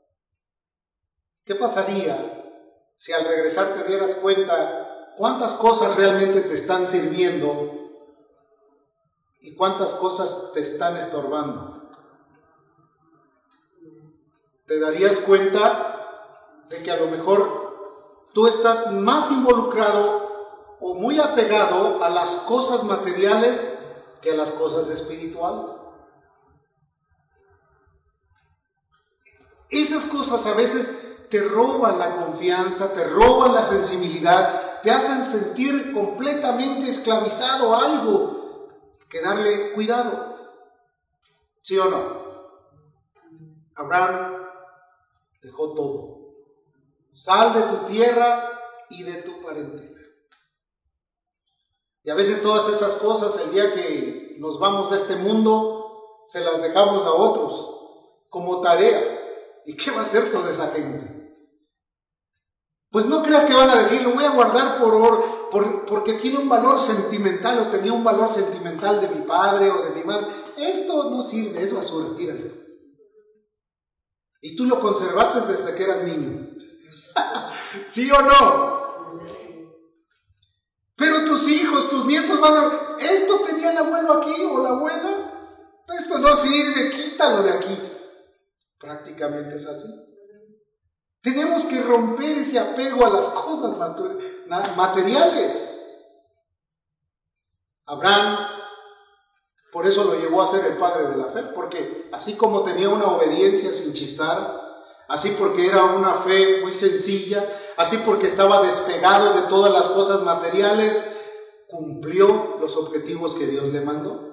¿Qué 1.46 1.56
pasaría 1.56 2.84
si 2.98 3.14
al 3.14 3.24
regresar 3.24 3.76
te 3.76 3.86
dieras 3.86 4.16
cuenta 4.16 5.14
cuántas 5.16 5.54
cosas 5.54 5.96
realmente 5.96 6.42
te 6.42 6.56
están 6.56 6.86
sirviendo 6.86 7.79
y 9.42 9.56
cuántas 9.56 9.94
cosas 9.94 10.52
te 10.54 10.60
están 10.60 10.98
estorbando. 10.98 11.90
Te 14.66 14.80
darías 14.80 15.20
cuenta 15.22 16.66
de 16.70 16.84
que 16.84 16.92
a 16.92 16.98
lo 16.98 17.08
mejor 17.08 18.28
tú 18.34 18.48
estás 18.48 18.92
más 18.92 19.32
involucrado 19.32 20.78
o 20.80 20.94
muy 20.96 21.20
apegado 21.20 22.04
a 22.04 22.10
las 22.10 22.36
cosas 22.48 22.84
materiales 22.84 23.68
que 24.22 24.32
a 24.32 24.36
las 24.36 24.52
cosas 24.52 24.88
espirituales. 24.88 25.72
Esas 29.70 30.06
cosas 30.06 30.46
a 30.48 30.54
veces 30.54 31.28
te 31.30 31.42
roban 31.42 32.00
la 32.00 32.26
confianza, 32.26 32.92
te 32.92 33.06
roban 33.06 33.54
la 33.54 33.64
sensibilidad, 33.64 34.82
te 34.82 34.92
hacen 34.92 35.26
sentir 35.26 35.94
completamente 35.94 36.90
esclavizado 36.90 37.74
a 37.74 37.86
algo 37.86 38.39
que 39.10 39.22
darle 39.22 39.74
cuidado. 39.74 40.38
¿Sí 41.62 41.78
o 41.78 41.86
no? 41.86 42.20
Abraham 43.76 44.46
dejó 45.42 45.74
todo. 45.74 46.20
Sal 47.14 47.54
de 47.54 47.62
tu 47.62 47.86
tierra 47.86 48.60
y 48.90 49.04
de 49.04 49.22
tu 49.24 49.42
parentela. 49.42 50.00
Y 52.04 52.10
a 52.10 52.16
veces 52.16 52.42
todas 52.42 52.68
esas 52.70 52.94
cosas, 52.96 53.40
el 53.40 53.52
día 53.52 53.74
que 53.74 54.38
nos 54.40 54.60
vamos 54.60 54.90
de 54.90 54.98
este 54.98 55.16
mundo, 55.18 56.22
se 56.26 56.42
las 56.42 56.62
dejamos 56.62 57.04
a 57.04 57.12
otros 57.12 57.80
como 58.30 58.62
tarea. 58.62 59.18
¿Y 59.66 59.76
qué 59.76 59.92
va 59.92 60.00
a 60.00 60.04
hacer 60.04 60.32
toda 60.32 60.50
esa 60.50 60.70
gente? 60.72 61.20
Pues 62.92 63.06
no 63.06 63.22
creas 63.22 63.46
que 63.46 63.54
van 63.54 63.70
a 63.70 63.76
decir, 63.76 64.02
lo 64.02 64.12
voy 64.12 64.24
a 64.24 64.32
guardar 64.32 64.80
por, 64.80 64.96
por, 65.50 65.86
porque 65.86 66.14
tiene 66.14 66.38
un 66.38 66.50
valor 66.50 66.80
sentimental 66.80 67.60
o 67.60 67.70
tenía 67.70 67.94
un 67.94 68.04
valor 68.04 68.30
sentimental 68.30 69.02
de 69.02 69.10
mi 69.10 69.22
padre 69.22 69.70
o 69.72 69.82
de 69.84 69.92
mi 69.92 70.04
madre. 70.04 70.28
Esto 70.58 71.10
no 71.10 71.22
sirve, 71.22 71.62
es 71.62 71.74
basura, 71.74 72.16
tíralo. 72.16 72.52
Y 74.42 74.56
tú 74.56 74.66
lo 74.66 74.80
conservaste 74.80 75.42
desde 75.52 75.76
que 75.76 75.84
eras 75.84 76.04
niño. 76.04 76.50
¿Sí 77.90 78.10
o 78.12 78.22
no? 78.22 78.80
Pero 80.96 81.24
tus 81.26 81.48
hijos, 81.48 81.90
tus 81.90 82.06
nietos 82.06 82.40
van 82.40 82.56
a... 82.56 82.98
Esto 83.00 83.40
tenía 83.46 83.72
el 83.72 83.78
abuelo 83.78 84.14
aquí 84.14 84.44
o 84.44 84.62
la 84.62 84.70
abuela. 84.70 85.56
Esto 85.98 86.20
no 86.20 86.36
sirve, 86.36 86.90
quítalo 86.90 87.42
de 87.44 87.52
aquí. 87.52 87.80
Prácticamente 88.78 89.56
es 89.56 89.66
así. 89.66 89.88
Tenemos 91.22 91.66
que 91.66 91.82
romper 91.82 92.38
ese 92.38 92.60
apego 92.60 93.06
a 93.06 93.10
las 93.10 93.28
cosas 93.30 93.78
materiales. 93.78 94.39
Abraham, 97.86 98.48
por 99.72 99.86
eso 99.86 100.04
lo 100.04 100.20
llevó 100.20 100.42
a 100.42 100.48
ser 100.48 100.66
el 100.66 100.78
padre 100.78 101.08
de 101.08 101.18
la 101.18 101.26
fe, 101.26 101.44
porque 101.56 102.10
así 102.12 102.36
como 102.36 102.64
tenía 102.64 102.90
una 102.90 103.06
obediencia 103.06 103.72
sin 103.72 103.94
chistar, 103.94 104.60
así 105.08 105.36
porque 105.40 105.68
era 105.68 105.84
una 105.84 106.16
fe 106.16 106.62
muy 106.62 106.74
sencilla, 106.74 107.48
así 107.78 107.98
porque 107.98 108.28
estaba 108.28 108.62
despegado 108.62 109.42
de 109.42 109.48
todas 109.48 109.72
las 109.72 109.88
cosas 109.88 110.22
materiales, 110.22 111.00
cumplió 111.68 112.58
los 112.60 112.76
objetivos 112.76 113.36
que 113.36 113.48
Dios 113.48 113.68
le 113.70 113.82
mandó. 113.82 114.28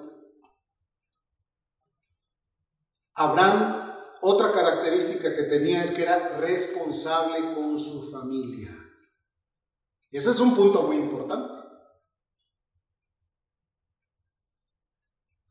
Abraham 3.13 3.87
otra 4.21 4.51
característica 4.51 5.35
que 5.35 5.43
tenía 5.43 5.83
es 5.83 5.91
que 5.91 6.03
era 6.03 6.37
responsable 6.39 7.53
con 7.53 7.77
su 7.77 8.11
familia. 8.11 8.71
Ese 10.11 10.31
es 10.31 10.39
un 10.39 10.55
punto 10.55 10.83
muy 10.83 10.97
importante. 10.97 11.53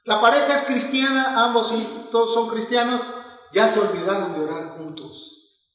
La 0.04 0.20
pareja 0.20 0.54
es 0.54 0.62
cristiana, 0.62 1.44
ambos 1.44 1.72
y 1.72 2.08
todos 2.10 2.32
son 2.32 2.48
cristianos, 2.48 3.02
ya 3.52 3.68
se 3.68 3.80
olvidaron 3.80 4.34
de 4.34 4.40
orar 4.40 4.78
juntos. 4.78 5.72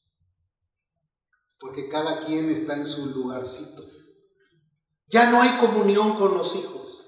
Porque 1.58 1.88
cada 1.88 2.24
quien 2.24 2.48
está 2.48 2.74
en 2.74 2.86
su 2.86 3.06
lugarcito. 3.06 3.82
Ya 5.08 5.30
no 5.30 5.40
hay 5.40 5.50
comunión 5.58 6.14
con 6.14 6.36
los 6.36 6.56
hijos. 6.56 7.04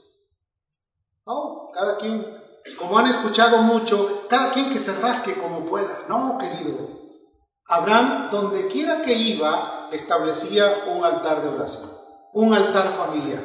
No, 1.27 1.71
cada 1.73 1.97
quien 1.97 2.45
como 2.79 2.99
han 2.99 3.07
escuchado 3.07 3.59
mucho, 3.63 4.27
cada 4.29 4.53
quien 4.53 4.73
que 4.73 4.81
se 4.81 4.99
rasque 5.01 5.35
como 5.35 5.65
pueda. 5.65 6.07
No, 6.09 6.39
querido. 6.39 6.95
Abraham, 7.67 8.31
donde 8.31 8.67
quiera 8.69 9.03
que 9.03 9.13
iba, 9.13 9.84
establecía 9.95 10.85
un 10.89 11.05
altar 11.05 11.43
de 11.43 11.49
oración, 11.49 11.91
un 12.33 12.53
altar 12.55 12.91
familiar. 12.93 13.43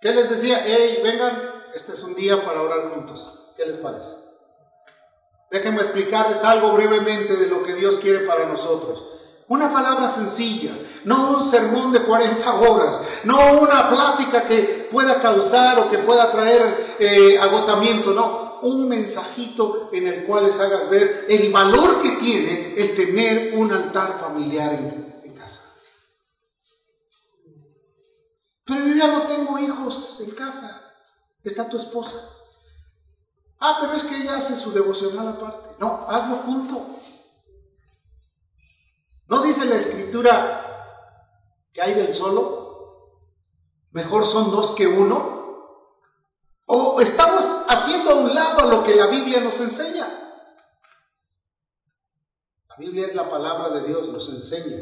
¿Qué 0.00 0.12
les 0.12 0.28
decía? 0.28 0.62
Hey, 0.64 1.00
vengan, 1.02 1.40
este 1.74 1.92
es 1.92 2.02
un 2.02 2.14
día 2.14 2.44
para 2.44 2.62
orar 2.62 2.90
juntos. 2.90 3.52
¿Qué 3.56 3.64
les 3.64 3.76
parece? 3.76 4.14
Déjenme 5.50 5.82
explicarles 5.82 6.42
algo 6.44 6.72
brevemente 6.72 7.36
de 7.36 7.46
lo 7.46 7.62
que 7.62 7.74
Dios 7.74 7.98
quiere 7.98 8.26
para 8.26 8.46
nosotros. 8.46 9.04
Una 9.48 9.72
palabra 9.72 10.08
sencilla, 10.08 10.72
no 11.04 11.38
un 11.38 11.44
sermón 11.44 11.92
de 11.92 12.02
40 12.02 12.54
horas, 12.54 13.00
no 13.24 13.60
una 13.60 13.88
plática 13.88 14.44
que 14.44 14.88
pueda 14.90 15.20
causar 15.20 15.78
o 15.78 15.90
que 15.90 15.98
pueda 15.98 16.30
traer 16.32 16.96
eh, 16.98 17.38
agotamiento, 17.38 18.12
no, 18.12 18.51
un 18.62 18.88
mensajito 18.88 19.90
en 19.92 20.06
el 20.06 20.24
cual 20.24 20.46
les 20.46 20.58
hagas 20.60 20.88
ver 20.88 21.26
el 21.28 21.52
valor 21.52 22.00
que 22.00 22.12
tiene 22.12 22.74
el 22.76 22.94
tener 22.94 23.58
un 23.58 23.72
altar 23.72 24.18
familiar 24.18 24.74
en, 24.74 25.34
casa. 25.34 25.72
Pero 28.64 28.86
yo 28.86 28.94
ya 28.94 29.08
no 29.08 29.26
tengo 29.26 29.58
hijos 29.58 30.20
en 30.20 30.30
casa, 30.30 30.94
está 31.42 31.68
tu 31.68 31.76
esposa. 31.76 32.18
Ah, 33.58 33.78
pero 33.80 33.94
es 33.94 34.04
que 34.04 34.16
ella 34.16 34.36
hace 34.36 34.56
su 34.56 34.72
devocional 34.72 35.28
aparte. 35.28 35.70
No, 35.78 36.06
hazlo 36.08 36.36
junto. 36.36 36.98
¿No 39.28 39.42
dice 39.42 39.64
la 39.64 39.76
escritura 39.76 40.66
que 41.72 41.80
hay 41.80 41.94
del 41.94 42.12
solo? 42.12 42.62
Mejor 43.92 44.26
son 44.26 44.50
dos 44.50 44.72
que 44.72 44.86
uno. 44.86 45.31
¿O 46.74 47.02
estamos 47.02 47.44
haciendo 47.68 48.12
a 48.12 48.14
un 48.14 48.34
lado 48.34 48.70
lo 48.70 48.82
que 48.82 48.96
la 48.96 49.06
Biblia 49.08 49.42
nos 49.42 49.60
enseña? 49.60 50.08
La 52.66 52.76
Biblia 52.78 53.04
es 53.04 53.14
la 53.14 53.28
palabra 53.28 53.68
de 53.68 53.86
Dios, 53.86 54.08
nos 54.08 54.30
enseña, 54.30 54.78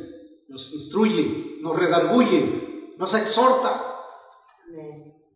nos 0.46 0.72
instruye, 0.72 1.58
nos 1.60 1.76
redarguye, 1.76 2.94
nos 2.96 3.12
exhorta. 3.14 4.02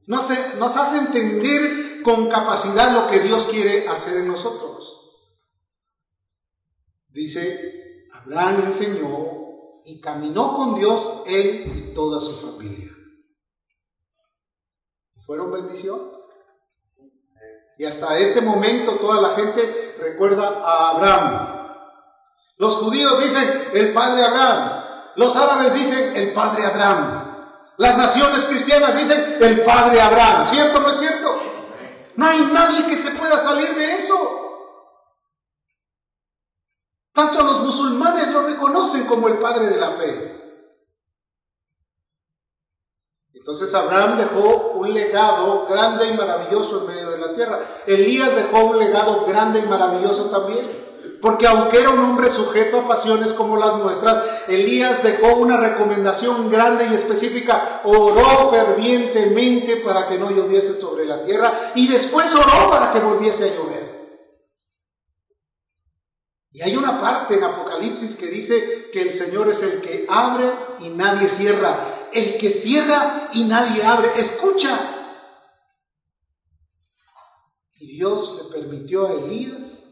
Nos, 0.07 0.29
nos 0.57 0.77
hace 0.77 0.99
entender 0.99 2.03
con 2.05 2.29
capacidad 2.29 2.93
lo 2.93 3.11
que 3.11 3.19
Dios 3.19 3.47
quiere 3.47 3.89
hacer 3.89 4.19
en 4.19 4.29
nosotros. 4.29 5.11
Dice, 7.09 8.07
Abraham 8.13 8.67
enseñó 8.67 9.81
y 9.85 10.01
caminó 10.01 10.55
con 10.55 10.77
Dios 10.77 11.25
él 11.27 11.91
y 11.91 11.95
toda 11.95 12.21
su 12.21 12.37
familia. 12.37 12.93
¿Fueron 15.19 15.51
bendición? 15.51 16.23
Y 17.79 17.85
hasta 17.85 18.19
este 18.19 18.41
momento 18.41 18.93
toda 18.97 19.21
la 19.21 19.31
gente 19.35 19.97
recuerda 19.99 20.61
a 20.63 20.91
Abraham. 20.91 21.55
Los 22.57 22.77
judíos 22.77 23.23
dicen 23.23 23.69
el 23.73 23.93
padre 23.93 24.25
Abraham. 24.25 24.85
Los 25.17 25.35
árabes 25.37 25.75
dicen 25.75 26.17
el 26.17 26.33
padre 26.33 26.65
Abraham. 26.67 27.35
Las 27.77 27.99
naciones 27.99 28.45
cristianas 28.45 28.97
dicen 28.97 29.39
el 29.41 29.63
padre 29.63 30.01
Abraham. 30.01 30.45
¿Cierto 30.45 30.79
o 30.79 30.81
no 30.83 30.91
es 30.91 30.99
cierto? 30.99 31.41
No 32.17 32.27
hay 32.27 32.47
nadie 32.53 32.87
que 32.87 32.97
se 32.97 33.11
pueda 33.11 33.39
salir 33.39 33.75
de 33.75 33.97
eso. 33.97 34.45
Tanto 37.13 37.43
los 37.43 37.61
musulmanes 37.61 38.29
lo 38.29 38.43
reconocen 38.43 39.07
como 39.07 39.29
el 39.29 39.39
padre 39.39 39.69
de 39.69 39.77
la 39.77 39.93
fe. 39.93 40.44
Entonces 43.45 43.75
Abraham 43.75 44.17
dejó 44.17 44.71
un 44.73 44.95
legado 44.95 45.67
grande 45.69 46.07
y 46.09 46.15
maravilloso 46.15 46.81
en 46.81 46.87
medio 46.87 47.11
de 47.11 47.19
la 47.19 47.35
tierra. 47.35 47.61
Elías 47.87 48.35
dejó 48.35 48.65
un 48.65 48.79
legado 48.79 49.27
grande 49.27 49.61
y 49.61 49.69
maravilloso 49.69 50.31
también. 50.31 50.65
Porque 51.21 51.47
aunque 51.47 51.81
era 51.81 51.91
un 51.91 51.99
hombre 51.99 52.31
sujeto 52.31 52.79
a 52.79 52.89
pasiones 52.89 53.35
como 53.35 53.59
las 53.59 53.77
nuestras, 53.77 54.19
Elías 54.49 55.03
dejó 55.03 55.35
una 55.35 55.59
recomendación 55.59 56.51
grande 56.51 56.87
y 56.91 56.95
específica. 56.95 57.83
Oró 57.85 58.51
fervientemente 58.51 59.77
para 59.77 60.09
que 60.09 60.17
no 60.17 60.31
lloviese 60.31 60.73
sobre 60.73 61.05
la 61.05 61.23
tierra 61.23 61.53
y 61.75 61.87
después 61.87 62.35
oró 62.35 62.71
para 62.71 62.95
que 62.95 63.01
volviese 63.01 63.45
a 63.45 63.55
llover. 63.55 63.85
Y 66.51 66.63
hay 66.63 66.77
una 66.77 66.99
parte 66.99 67.35
en 67.35 67.45
Apocalipsis 67.45 68.15
que 68.15 68.29
dice 68.29 68.89
que 68.91 69.03
el 69.03 69.11
Señor 69.11 69.51
es 69.51 69.63
el 69.63 69.83
que 69.83 70.07
abre 70.09 70.51
y 70.79 70.89
nadie 70.89 71.29
cierra. 71.29 72.04
El 72.15 72.39
que 72.39 72.51
cierra 72.51 73.29
y 73.33 73.45
nadie 73.45 73.83
abre. 73.85 74.13
Escucha. 74.17 74.79
Y 77.81 77.97
Dios 77.97 78.41
le 78.43 78.61
permitió 78.61 79.07
a 79.07 79.13
Elías 79.13 79.85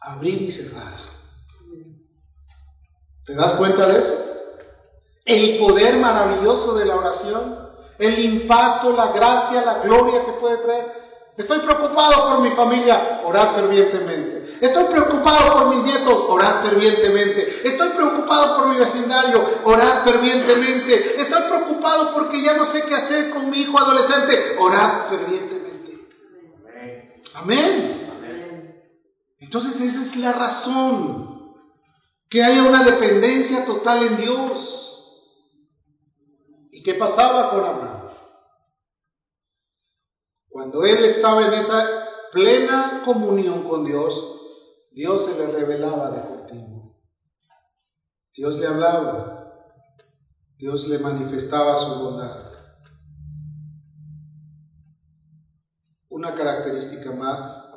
abrir 0.00 0.42
y 0.42 0.50
cerrar. 0.50 0.94
¿Te 3.24 3.34
das 3.34 3.52
cuenta 3.54 3.86
de 3.86 3.98
eso? 3.98 4.14
El 5.26 5.58
poder 5.58 5.98
maravilloso 5.98 6.74
de 6.74 6.86
la 6.86 6.96
oración, 6.96 7.68
el 7.98 8.18
impacto, 8.18 8.94
la 8.94 9.12
gracia, 9.12 9.64
la 9.66 9.80
gloria 9.80 10.24
que 10.24 10.32
puede 10.32 10.56
traer. 10.56 11.07
Estoy 11.38 11.60
preocupado 11.60 12.30
por 12.30 12.40
mi 12.40 12.50
familia, 12.50 13.20
orad 13.24 13.54
fervientemente. 13.54 14.58
Estoy 14.60 14.86
preocupado 14.86 15.52
por 15.54 15.74
mis 15.76 15.84
nietos, 15.84 16.24
orad 16.26 16.62
fervientemente. 16.62 17.60
Estoy 17.62 17.90
preocupado 17.90 18.56
por 18.56 18.74
mi 18.74 18.76
vecindario, 18.76 19.60
orad 19.62 20.02
fervientemente. 20.02 21.14
Estoy 21.16 21.42
preocupado 21.42 22.12
porque 22.12 22.42
ya 22.42 22.56
no 22.56 22.64
sé 22.64 22.82
qué 22.82 22.96
hacer 22.96 23.30
con 23.30 23.48
mi 23.50 23.58
hijo 23.58 23.78
adolescente, 23.78 24.56
orad 24.58 25.06
fervientemente. 25.08 26.08
Amén. 27.34 27.98
Entonces 29.38 29.80
esa 29.80 30.00
es 30.00 30.16
la 30.16 30.32
razón, 30.32 31.54
que 32.28 32.42
haya 32.42 32.64
una 32.64 32.82
dependencia 32.82 33.64
total 33.64 34.02
en 34.02 34.16
Dios. 34.16 35.22
¿Y 36.72 36.82
qué 36.82 36.94
pasaba 36.94 37.50
con 37.50 37.60
Abraham? 37.60 37.97
Cuando 40.58 40.84
él 40.84 41.04
estaba 41.04 41.46
en 41.46 41.52
esa 41.52 41.88
plena 42.32 43.00
comunión 43.04 43.62
con 43.62 43.84
Dios, 43.84 44.40
Dios 44.90 45.24
se 45.24 45.38
le 45.38 45.46
revelaba 45.52 46.10
de 46.10 46.20
continuo. 46.20 47.00
Dios 48.34 48.58
le 48.58 48.66
hablaba, 48.66 49.54
Dios 50.56 50.88
le 50.88 50.98
manifestaba 50.98 51.76
su 51.76 52.02
bondad. 52.02 52.50
Una 56.08 56.34
característica 56.34 57.12
más 57.12 57.72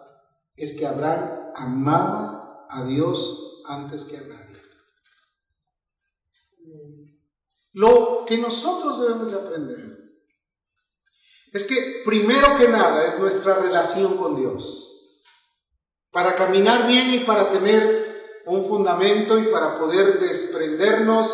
es 0.55 0.75
que 0.75 0.87
Abraham 0.87 1.51
amaba 1.53 2.65
a 2.67 2.83
Dios 2.85 3.61
antes 3.67 4.05
que 4.05 4.17
a 4.17 4.21
nadie. 4.21 4.57
Lo 7.73 8.25
que 8.25 8.39
nosotros 8.39 8.99
debemos 9.01 9.29
de 9.29 9.39
aprender 9.39 10.00
es 11.51 11.63
que 11.65 12.01
primero 12.05 12.57
que 12.57 12.67
nada 12.67 13.05
es 13.05 13.19
nuestra 13.19 13.55
relación 13.55 14.17
con 14.17 14.35
Dios. 14.35 15.21
Para 16.11 16.35
caminar 16.35 16.87
bien 16.87 17.13
y 17.13 17.19
para 17.19 17.51
tener 17.51 18.41
un 18.45 18.65
fundamento 18.65 19.37
y 19.37 19.43
para 19.43 19.77
poder 19.77 20.19
desprendernos 20.19 21.31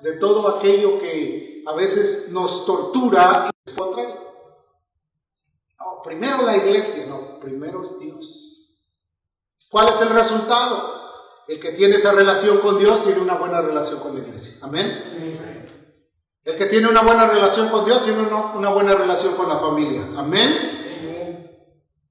de 0.00 0.12
todo 0.14 0.56
aquello 0.56 0.98
que 0.98 1.62
a 1.66 1.74
veces 1.74 2.28
nos 2.30 2.64
tortura 2.64 3.50
y 3.66 3.70
No, 5.78 6.02
primero 6.02 6.42
la 6.42 6.56
iglesia, 6.56 7.06
no, 7.08 7.40
primero 7.40 7.82
es 7.82 7.98
Dios. 7.98 8.46
¿Cuál 9.68 9.88
es 9.88 10.00
el 10.00 10.10
resultado? 10.10 10.96
El 11.48 11.60
que 11.60 11.72
tiene 11.72 11.96
esa 11.96 12.12
relación 12.12 12.58
con 12.58 12.78
Dios 12.78 13.04
tiene 13.04 13.20
una 13.20 13.34
buena 13.34 13.60
relación 13.60 14.00
con 14.00 14.14
la 14.14 14.20
iglesia. 14.20 14.58
Amén. 14.62 15.75
El 16.46 16.56
que 16.56 16.66
tiene 16.66 16.88
una 16.88 17.02
buena 17.02 17.26
relación 17.26 17.68
con 17.68 17.84
Dios 17.84 18.04
tiene 18.04 18.20
una, 18.22 18.70
buena 18.70 18.94
relación 18.94 19.34
con 19.34 19.48
la 19.48 19.58
familia. 19.58 20.08
Amén. 20.16 20.76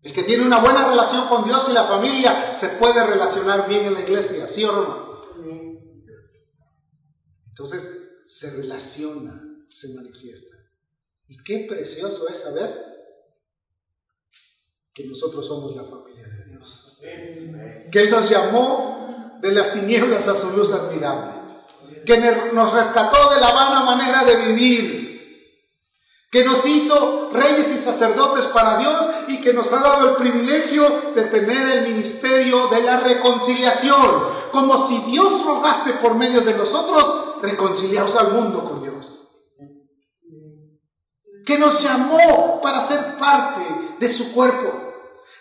El 0.04 0.14
que 0.14 0.24
tiene 0.24 0.46
una 0.46 0.60
buena 0.60 0.88
relación 0.90 1.28
con 1.28 1.46
Dios 1.46 1.68
y 1.70 1.74
la 1.74 1.86
familia 1.86 2.54
se 2.54 2.70
puede 2.70 3.04
relacionar 3.08 3.68
bien 3.68 3.86
en 3.86 3.96
la 3.96 4.02
iglesia, 4.02 4.48
¿sí 4.48 4.64
o 4.64 4.72
no? 4.72 5.22
Entonces 7.48 8.22
se 8.26 8.52
relaciona, 8.52 9.42
se 9.68 9.96
manifiesta. 9.96 10.56
Y 11.28 11.42
qué 11.42 11.66
precioso 11.68 12.28
es 12.28 12.38
saber 12.38 12.72
que 14.94 15.08
nosotros 15.08 15.48
somos 15.48 15.76
la 15.76 15.84
familia 15.84 16.28
de 16.28 16.52
Dios 16.52 17.00
que 17.92 18.02
Él 18.02 18.10
nos 18.10 18.30
llamó 18.30 19.38
de 19.42 19.52
las 19.52 19.74
tinieblas 19.74 20.28
a 20.28 20.36
su 20.36 20.52
luz 20.52 20.72
admirable, 20.74 21.45
que 22.06 22.18
nos 22.54 22.72
rescató 22.72 23.34
de 23.34 23.42
la 23.42 23.52
vana 23.52 23.82
manera 23.82 24.24
de 24.24 24.36
vivir, 24.48 25.06
que 26.32 26.44
nos 26.44 26.66
hizo 26.66 27.30
reyes 27.32 27.72
y 27.72 27.78
sacerdotes 27.78 28.46
para 28.48 28.78
Dios 28.78 29.08
y 29.28 29.42
que 29.42 29.54
nos 29.54 29.72
ha 29.72 29.80
dado 29.80 30.10
el 30.10 30.16
privilegio 30.16 31.14
de 31.16 31.24
tener 31.26 31.68
el 31.68 31.88
ministerio 31.88 32.68
de 32.68 32.84
la 32.84 33.00
reconciliación, 33.00 34.24
como 34.52 34.86
si 34.86 35.00
Dios 35.12 35.46
rogase 35.46 35.94
por 35.94 36.16
medio 36.16 36.42
de 36.42 36.54
nosotros, 36.54 37.42
reconciliados 37.42 38.16
al 38.16 38.34
mundo 38.34 38.64
con 38.64 38.84
Dios. 38.84 39.22
Que 41.46 41.58
nos 41.58 41.82
llamó 41.82 42.60
para 42.62 42.82
ser 42.82 43.18
parte 43.18 43.62
de 44.00 44.10
su 44.10 44.34
cuerpo 44.34 44.85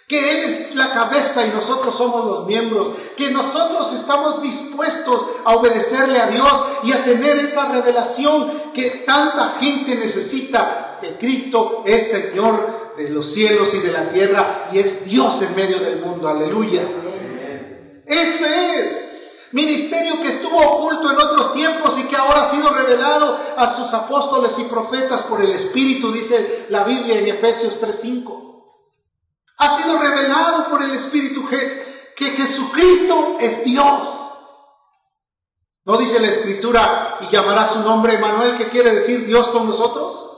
que 0.06 0.30
Él 0.32 0.44
es 0.44 0.74
la 0.74 0.92
cabeza 0.92 1.46
y 1.46 1.50
nosotros 1.50 1.94
somos 1.94 2.26
los 2.26 2.46
miembros, 2.46 2.90
que 3.16 3.30
nosotros 3.30 3.92
estamos 3.92 4.42
dispuestos 4.42 5.24
a 5.44 5.54
obedecerle 5.54 6.20
a 6.20 6.26
Dios 6.26 6.62
y 6.82 6.92
a 6.92 7.04
tener 7.04 7.38
esa 7.38 7.70
revelación 7.70 8.72
que 8.74 9.04
tanta 9.06 9.56
gente 9.58 9.96
necesita, 9.96 10.98
que 11.00 11.16
Cristo 11.16 11.82
es 11.86 12.10
Señor 12.10 12.92
de 12.98 13.08
los 13.08 13.26
cielos 13.26 13.72
y 13.74 13.78
de 13.78 13.92
la 13.92 14.08
tierra 14.10 14.68
y 14.72 14.78
es 14.78 15.04
Dios 15.04 15.40
en 15.42 15.56
medio 15.56 15.78
del 15.78 16.00
mundo, 16.00 16.28
aleluya. 16.28 16.82
Ese 18.06 18.80
es. 18.80 19.10
Ministerio 19.52 20.20
que 20.20 20.28
estuvo 20.28 20.58
oculto 20.58 21.12
en 21.12 21.16
otros 21.16 21.54
tiempos 21.54 21.96
y 21.98 22.02
que 22.08 22.16
ahora 22.16 22.42
ha 22.42 22.44
sido 22.44 22.70
revelado 22.70 23.38
a 23.56 23.68
sus 23.68 23.94
apóstoles 23.94 24.58
y 24.58 24.64
profetas 24.64 25.22
por 25.22 25.40
el 25.42 25.52
Espíritu, 25.52 26.12
dice 26.12 26.66
la 26.70 26.82
Biblia 26.82 27.20
en 27.20 27.28
Efesios 27.28 27.78
3:5. 27.80 28.43
Ha 29.58 29.68
sido 29.68 29.98
revelado 29.98 30.68
por 30.68 30.82
el 30.82 30.92
Espíritu 30.92 31.46
que 31.48 32.30
Jesucristo 32.30 33.36
es 33.40 33.64
Dios. 33.64 34.24
¿No 35.86 35.98
dice 35.98 36.18
la 36.18 36.28
Escritura 36.28 37.18
y 37.20 37.28
llamará 37.28 37.64
su 37.66 37.80
nombre 37.80 38.14
Emanuel, 38.14 38.56
que 38.56 38.68
quiere 38.68 38.94
decir 38.94 39.26
Dios 39.26 39.48
con 39.48 39.66
nosotros? 39.66 40.30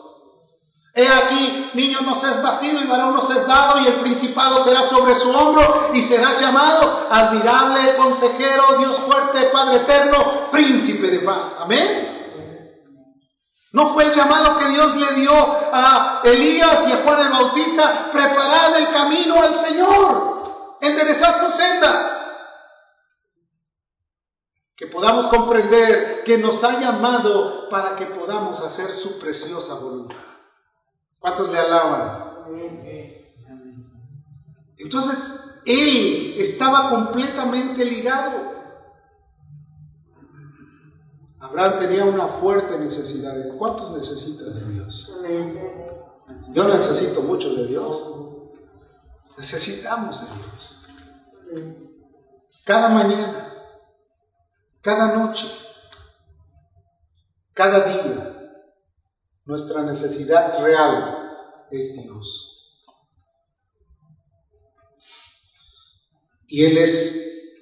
He 0.92 1.06
aquí, 1.06 1.70
niño 1.74 2.00
nos 2.00 2.24
es 2.24 2.42
nacido 2.42 2.80
y 2.80 2.86
varón 2.86 3.14
nos 3.14 3.28
es 3.30 3.46
dado, 3.46 3.80
y 3.80 3.86
el 3.86 3.96
principado 3.96 4.64
será 4.64 4.82
sobre 4.82 5.14
su 5.14 5.30
hombro, 5.30 5.90
y 5.92 6.00
será 6.02 6.32
llamado 6.32 7.06
admirable, 7.10 7.96
consejero, 7.96 8.78
Dios 8.78 8.96
fuerte, 9.06 9.50
Padre 9.52 9.76
eterno, 9.76 10.50
príncipe 10.50 11.08
de 11.08 11.18
paz. 11.20 11.58
Amén. 11.60 12.15
No 13.72 13.92
fue 13.92 14.04
el 14.04 14.14
llamado 14.14 14.58
que 14.58 14.68
Dios 14.68 14.96
le 14.96 15.14
dio 15.14 15.32
a 15.32 16.22
Elías 16.24 16.88
y 16.88 16.92
a 16.92 17.02
Juan 17.04 17.20
el 17.20 17.28
Bautista, 17.30 18.10
preparad 18.12 18.76
el 18.78 18.88
camino 18.90 19.40
al 19.40 19.52
Señor, 19.52 20.76
enderezad 20.80 21.40
sus 21.40 21.52
sendas. 21.52 22.22
Que 24.76 24.86
podamos 24.86 25.26
comprender 25.26 26.22
que 26.24 26.38
nos 26.38 26.62
ha 26.64 26.78
llamado 26.78 27.68
para 27.68 27.96
que 27.96 28.06
podamos 28.06 28.60
hacer 28.60 28.92
su 28.92 29.18
preciosa 29.18 29.74
voluntad. 29.74 30.16
¿Cuántos 31.18 31.48
le 31.50 31.58
alaban? 31.58 32.26
Entonces, 34.78 35.62
él 35.64 36.34
estaba 36.38 36.90
completamente 36.90 37.84
ligado. 37.84 38.55
Abraham 41.46 41.78
tenía 41.78 42.04
una 42.04 42.26
fuerte 42.26 42.78
necesidad. 42.78 43.34
de 43.34 43.56
¿Cuántos 43.56 43.90
necesitan 43.92 44.54
de 44.54 44.74
Dios? 44.74 45.20
Yo 46.50 46.68
necesito 46.68 47.22
mucho 47.22 47.54
de 47.54 47.66
Dios. 47.66 48.02
Necesitamos 49.36 50.22
de 50.22 50.26
Dios. 50.26 51.82
Cada 52.64 52.88
mañana, 52.88 53.52
cada 54.80 55.16
noche, 55.16 55.46
cada 57.52 57.84
día, 57.84 58.62
nuestra 59.44 59.82
necesidad 59.82 60.60
real 60.60 61.66
es 61.70 62.02
Dios. 62.02 62.52
Y 66.48 66.64
Él 66.64 66.78
es, 66.78 67.60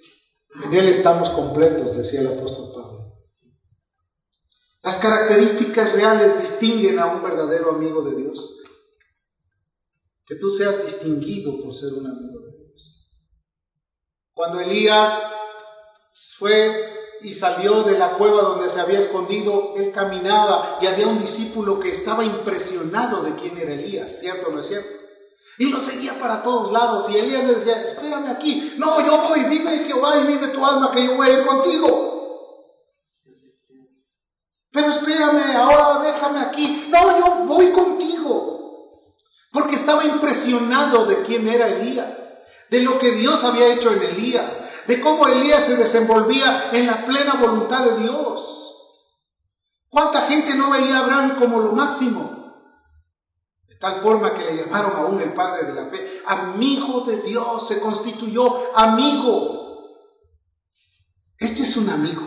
en 0.64 0.74
Él 0.74 0.88
estamos 0.88 1.28
completos, 1.30 1.96
decía 1.96 2.20
el 2.20 2.38
apóstol. 2.38 2.73
Las 4.84 4.98
características 4.98 5.94
reales 5.94 6.38
distinguen 6.38 6.98
a 6.98 7.06
un 7.06 7.22
verdadero 7.22 7.70
amigo 7.70 8.02
de 8.02 8.16
Dios. 8.16 8.58
Que 10.26 10.34
tú 10.34 10.50
seas 10.50 10.84
distinguido 10.84 11.58
por 11.62 11.74
ser 11.74 11.94
un 11.94 12.06
amigo 12.06 12.40
de 12.40 12.52
Dios. 12.58 13.08
Cuando 14.34 14.60
Elías 14.60 15.10
fue 16.36 17.16
y 17.22 17.32
salió 17.32 17.82
de 17.84 17.98
la 17.98 18.12
cueva 18.18 18.42
donde 18.42 18.68
se 18.68 18.78
había 18.78 18.98
escondido, 18.98 19.72
él 19.76 19.90
caminaba 19.90 20.78
y 20.82 20.86
había 20.86 21.06
un 21.06 21.18
discípulo 21.18 21.80
que 21.80 21.90
estaba 21.90 22.22
impresionado 22.22 23.22
de 23.22 23.34
quién 23.36 23.56
era 23.56 23.72
Elías, 23.72 24.20
¿cierto 24.20 24.48
o 24.48 24.52
no 24.52 24.60
es 24.60 24.66
cierto? 24.66 24.98
Y 25.56 25.70
lo 25.70 25.80
seguía 25.80 26.18
para 26.18 26.42
todos 26.42 26.70
lados 26.72 27.08
y 27.08 27.16
Elías 27.16 27.44
le 27.44 27.54
decía, 27.54 27.82
espérame 27.84 28.26
aquí, 28.26 28.74
no, 28.76 29.00
yo 29.06 29.22
voy, 29.22 29.44
vive 29.44 29.78
Jehová 29.86 30.18
y 30.18 30.26
vive 30.26 30.48
tu 30.48 30.64
alma 30.64 30.90
que 30.90 31.06
yo 31.06 31.16
voy 31.16 31.28
contigo. 31.46 32.13
Pero 34.74 34.88
espérame, 34.88 35.56
ahora 35.56 36.00
déjame 36.02 36.40
aquí, 36.40 36.88
no, 36.90 37.18
yo 37.18 37.44
voy 37.46 37.70
contigo. 37.70 38.98
Porque 39.52 39.76
estaba 39.76 40.04
impresionado 40.04 41.06
de 41.06 41.22
quién 41.22 41.48
era 41.48 41.68
Elías, 41.68 42.34
de 42.70 42.80
lo 42.80 42.98
que 42.98 43.12
Dios 43.12 43.44
había 43.44 43.72
hecho 43.72 43.92
en 43.92 44.02
Elías, 44.02 44.60
de 44.88 45.00
cómo 45.00 45.28
Elías 45.28 45.62
se 45.62 45.76
desenvolvía 45.76 46.70
en 46.72 46.88
la 46.88 47.06
plena 47.06 47.34
voluntad 47.34 47.84
de 47.84 47.98
Dios. 48.02 48.74
¿Cuánta 49.88 50.22
gente 50.22 50.56
no 50.56 50.70
veía 50.70 50.98
a 50.98 51.04
Abraham 51.04 51.36
como 51.38 51.60
lo 51.60 51.70
máximo? 51.70 52.34
De 53.68 53.76
tal 53.76 54.00
forma 54.00 54.34
que 54.34 54.42
le 54.42 54.56
llamaron 54.56 54.96
aún 54.96 55.20
el 55.20 55.32
padre 55.32 55.66
de 55.66 55.74
la 55.74 55.86
fe, 55.86 56.20
amigo 56.26 57.02
de 57.02 57.18
Dios, 57.18 57.68
se 57.68 57.78
constituyó 57.78 58.76
amigo. 58.76 59.94
Este 61.38 61.62
es 61.62 61.76
un 61.76 61.88
amigo, 61.90 62.22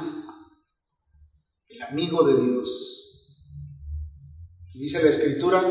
el 1.70 1.82
amigo 1.84 2.24
de 2.24 2.36
Dios. 2.42 2.98
Dice 4.74 5.02
la 5.02 5.10
escritura 5.10 5.64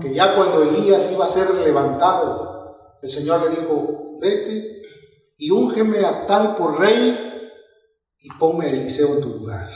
que 0.00 0.14
ya 0.14 0.36
cuando 0.36 0.62
Elías 0.62 1.10
iba 1.12 1.26
a 1.26 1.28
ser 1.28 1.52
levantado, 1.54 2.94
el 3.02 3.10
Señor 3.10 3.42
le 3.42 3.60
dijo, 3.60 4.18
vete 4.20 4.82
y 5.36 5.50
úngeme 5.50 6.04
a 6.04 6.24
tal 6.26 6.56
por 6.56 6.78
rey 6.78 7.50
y 8.20 8.28
ponme 8.38 8.66
a 8.66 8.70
Eliseo 8.70 9.16
en 9.16 9.20
tu 9.20 9.28
lugar. 9.28 9.68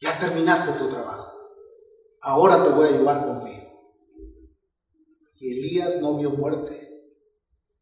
Ya 0.00 0.18
terminaste 0.18 0.72
tu 0.72 0.88
trabajo. 0.88 1.32
Ahora 2.20 2.62
te 2.62 2.70
voy 2.70 2.88
a 2.88 2.90
llevar 2.90 3.24
conmigo. 3.24 3.62
Y 5.34 5.58
Elías 5.58 6.00
no 6.00 6.16
vio 6.18 6.30
muerte 6.30 6.92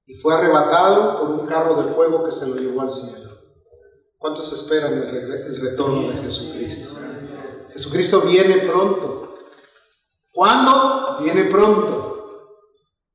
y 0.06 0.14
fue 0.14 0.34
arrebatado 0.34 1.20
por 1.20 1.30
un 1.30 1.46
carro 1.46 1.82
de 1.82 1.92
fuego 1.92 2.24
que 2.24 2.32
se 2.32 2.46
lo 2.46 2.56
llevó 2.56 2.82
al 2.82 2.92
cielo. 2.92 3.29
¿Cuántos 4.20 4.52
esperan 4.52 4.92
el, 4.92 5.60
retorno 5.60 6.08
de 6.12 6.22
Jesucristo? 6.22 6.96
Jesucristo 7.72 8.20
viene 8.20 8.58
pronto. 8.58 9.34
¿Cuándo? 10.30 11.18
Viene 11.20 11.44
pronto. 11.46 12.68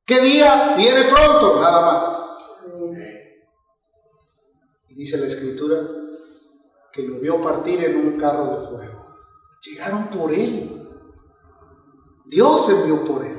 ¿Qué 0.05 0.19
día? 0.19 0.73
Viene 0.75 1.05
pronto, 1.05 1.61
nada 1.61 1.81
más 1.81 2.25
dice 4.95 5.17
la 5.17 5.27
escritura 5.27 5.87
que 6.91 7.03
lo 7.03 7.19
vio 7.19 7.41
partir 7.41 7.83
en 7.83 7.97
un 7.97 8.17
carro 8.17 8.45
de 8.55 8.67
fuego. 8.67 9.05
Llegaron 9.61 10.07
por 10.07 10.31
él. 10.31 10.89
Dios 12.25 12.69
envió 12.69 13.03
por 13.03 13.23
él. 13.23 13.37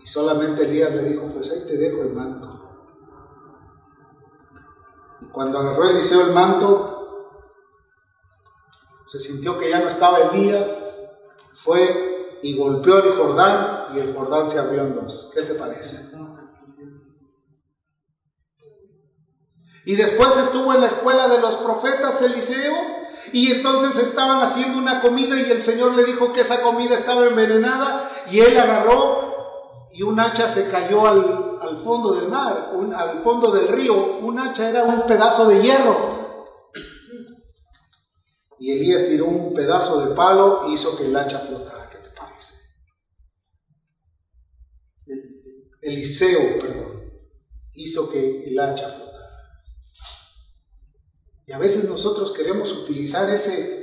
Y 0.00 0.06
solamente 0.06 0.64
Elías 0.64 0.94
le 0.94 1.02
dijo, 1.04 1.32
pues 1.32 1.50
ahí 1.50 1.66
te 1.66 1.78
dejo 1.78 2.02
el 2.02 2.12
manto. 2.12 2.57
Cuando 5.32 5.58
agarró 5.58 5.88
Eliseo 5.88 6.22
el 6.22 6.32
manto, 6.32 6.98
se 9.06 9.18
sintió 9.18 9.58
que 9.58 9.70
ya 9.70 9.80
no 9.80 9.88
estaba 9.88 10.18
Elías, 10.18 10.68
fue 11.54 12.38
y 12.42 12.56
golpeó 12.56 12.98
el 12.98 13.16
Jordán 13.16 13.86
y 13.94 13.98
el 13.98 14.14
Jordán 14.14 14.48
se 14.48 14.58
abrió 14.58 14.82
en 14.82 14.94
dos. 14.94 15.30
¿Qué 15.34 15.42
te 15.42 15.54
parece? 15.54 16.08
Y 19.84 19.96
después 19.96 20.36
estuvo 20.36 20.74
en 20.74 20.82
la 20.82 20.86
escuela 20.86 21.28
de 21.28 21.40
los 21.40 21.56
profetas 21.56 22.20
Eliseo 22.20 22.74
y 23.32 23.52
entonces 23.52 23.96
estaban 23.96 24.42
haciendo 24.42 24.78
una 24.78 25.00
comida 25.00 25.40
y 25.40 25.50
el 25.50 25.62
Señor 25.62 25.94
le 25.94 26.04
dijo 26.04 26.32
que 26.32 26.42
esa 26.42 26.60
comida 26.60 26.94
estaba 26.94 27.26
envenenada 27.26 28.10
y 28.30 28.40
él 28.40 28.58
agarró 28.58 29.88
y 29.90 30.02
un 30.02 30.20
hacha 30.20 30.46
se 30.46 30.68
cayó 30.70 31.06
al, 31.06 31.47
fondo 31.76 32.14
del 32.14 32.28
mar, 32.28 32.72
al 32.96 33.20
fondo 33.22 33.50
del 33.50 33.68
río. 33.68 34.18
Un 34.20 34.38
hacha 34.38 34.68
era 34.68 34.84
un 34.84 35.06
pedazo 35.06 35.48
de 35.48 35.62
hierro. 35.62 36.46
Y 38.58 38.72
Elías 38.72 39.08
tiró 39.08 39.26
un 39.26 39.54
pedazo 39.54 40.06
de 40.06 40.14
palo 40.14 40.66
e 40.66 40.72
hizo 40.72 40.96
que 40.96 41.06
el 41.06 41.16
hacha 41.16 41.38
flotara. 41.38 41.88
¿Qué 41.90 41.98
te 41.98 42.10
parece? 42.10 42.54
Eliseo, 45.82 46.58
perdón, 46.58 47.12
hizo 47.74 48.10
que 48.10 48.44
el 48.44 48.58
hacha 48.58 48.88
flotara. 48.88 49.08
Y 51.46 51.52
a 51.52 51.58
veces 51.58 51.88
nosotros 51.88 52.32
queremos 52.32 52.72
utilizar 52.72 53.30
ese 53.30 53.78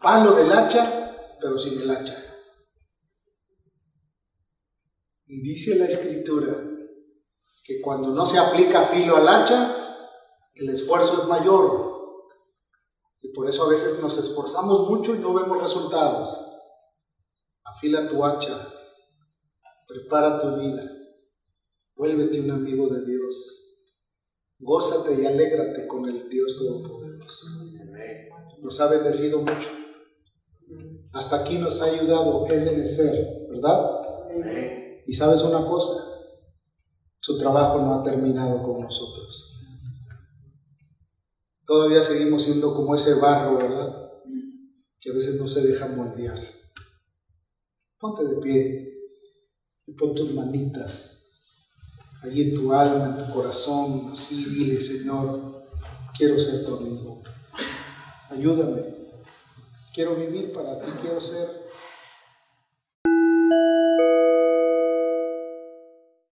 palo 0.00 0.32
del 0.32 0.52
hacha, 0.52 1.36
pero 1.40 1.58
sin 1.58 1.80
el 1.80 1.90
hacha. 1.90 2.29
Y 5.30 5.42
dice 5.42 5.76
la 5.76 5.84
escritura 5.84 6.56
que 7.64 7.80
cuando 7.80 8.08
no 8.08 8.26
se 8.26 8.36
aplica 8.36 8.82
filo 8.82 9.16
al 9.16 9.28
hacha, 9.28 9.76
el 10.54 10.68
esfuerzo 10.68 11.22
es 11.22 11.28
mayor. 11.28 11.88
Y 13.22 13.28
por 13.28 13.48
eso 13.48 13.64
a 13.64 13.68
veces 13.68 14.00
nos 14.00 14.18
esforzamos 14.18 14.88
mucho 14.90 15.14
y 15.14 15.20
no 15.20 15.32
vemos 15.32 15.62
resultados. 15.62 16.48
Afila 17.62 18.08
tu 18.08 18.24
hacha, 18.24 18.74
prepara 19.86 20.40
tu 20.40 20.60
vida, 20.60 20.82
vuélvete 21.94 22.40
un 22.40 22.50
amigo 22.50 22.88
de 22.88 23.06
Dios. 23.06 23.86
Gózate 24.58 25.22
y 25.22 25.26
alégrate 25.26 25.86
con 25.86 26.08
el 26.08 26.28
Dios 26.28 26.56
Todopoderoso. 26.56 27.46
Nos 28.58 28.80
ha 28.80 28.88
bendecido 28.88 29.42
mucho. 29.42 29.68
Hasta 31.12 31.36
aquí 31.36 31.58
nos 31.58 31.80
ha 31.80 31.84
ayudado 31.84 32.44
Él 32.46 32.66
en 32.66 32.84
ser, 32.84 33.46
¿verdad? 33.48 33.99
Y 35.10 35.12
sabes 35.12 35.42
una 35.42 35.66
cosa, 35.66 36.06
Su 37.18 37.36
trabajo 37.36 37.82
no 37.82 37.94
ha 37.94 38.04
terminado 38.04 38.62
con 38.62 38.80
nosotros. 38.80 39.56
Todavía 41.66 42.00
seguimos 42.00 42.44
siendo 42.44 42.72
como 42.72 42.94
ese 42.94 43.14
barro, 43.14 43.56
¿verdad? 43.58 44.12
Que 45.00 45.10
a 45.10 45.12
veces 45.12 45.34
no 45.34 45.48
se 45.48 45.66
deja 45.66 45.88
moldear. 45.88 46.38
Ponte 47.98 48.24
de 48.24 48.36
pie 48.36 48.88
y 49.86 49.92
pon 49.94 50.14
tus 50.14 50.32
manitas 50.32 51.42
ahí 52.22 52.42
en 52.42 52.54
tu 52.54 52.72
alma, 52.72 53.06
en 53.06 53.26
tu 53.26 53.34
corazón, 53.34 54.10
así 54.12 54.44
dile, 54.44 54.78
Señor, 54.78 55.66
quiero 56.16 56.38
ser 56.38 56.64
tu 56.64 56.76
amigo. 56.76 57.20
Ayúdame. 58.30 58.82
Quiero 59.92 60.14
vivir 60.14 60.52
para 60.52 60.80
ti, 60.80 60.88
quiero 61.02 61.20
ser 61.20 61.59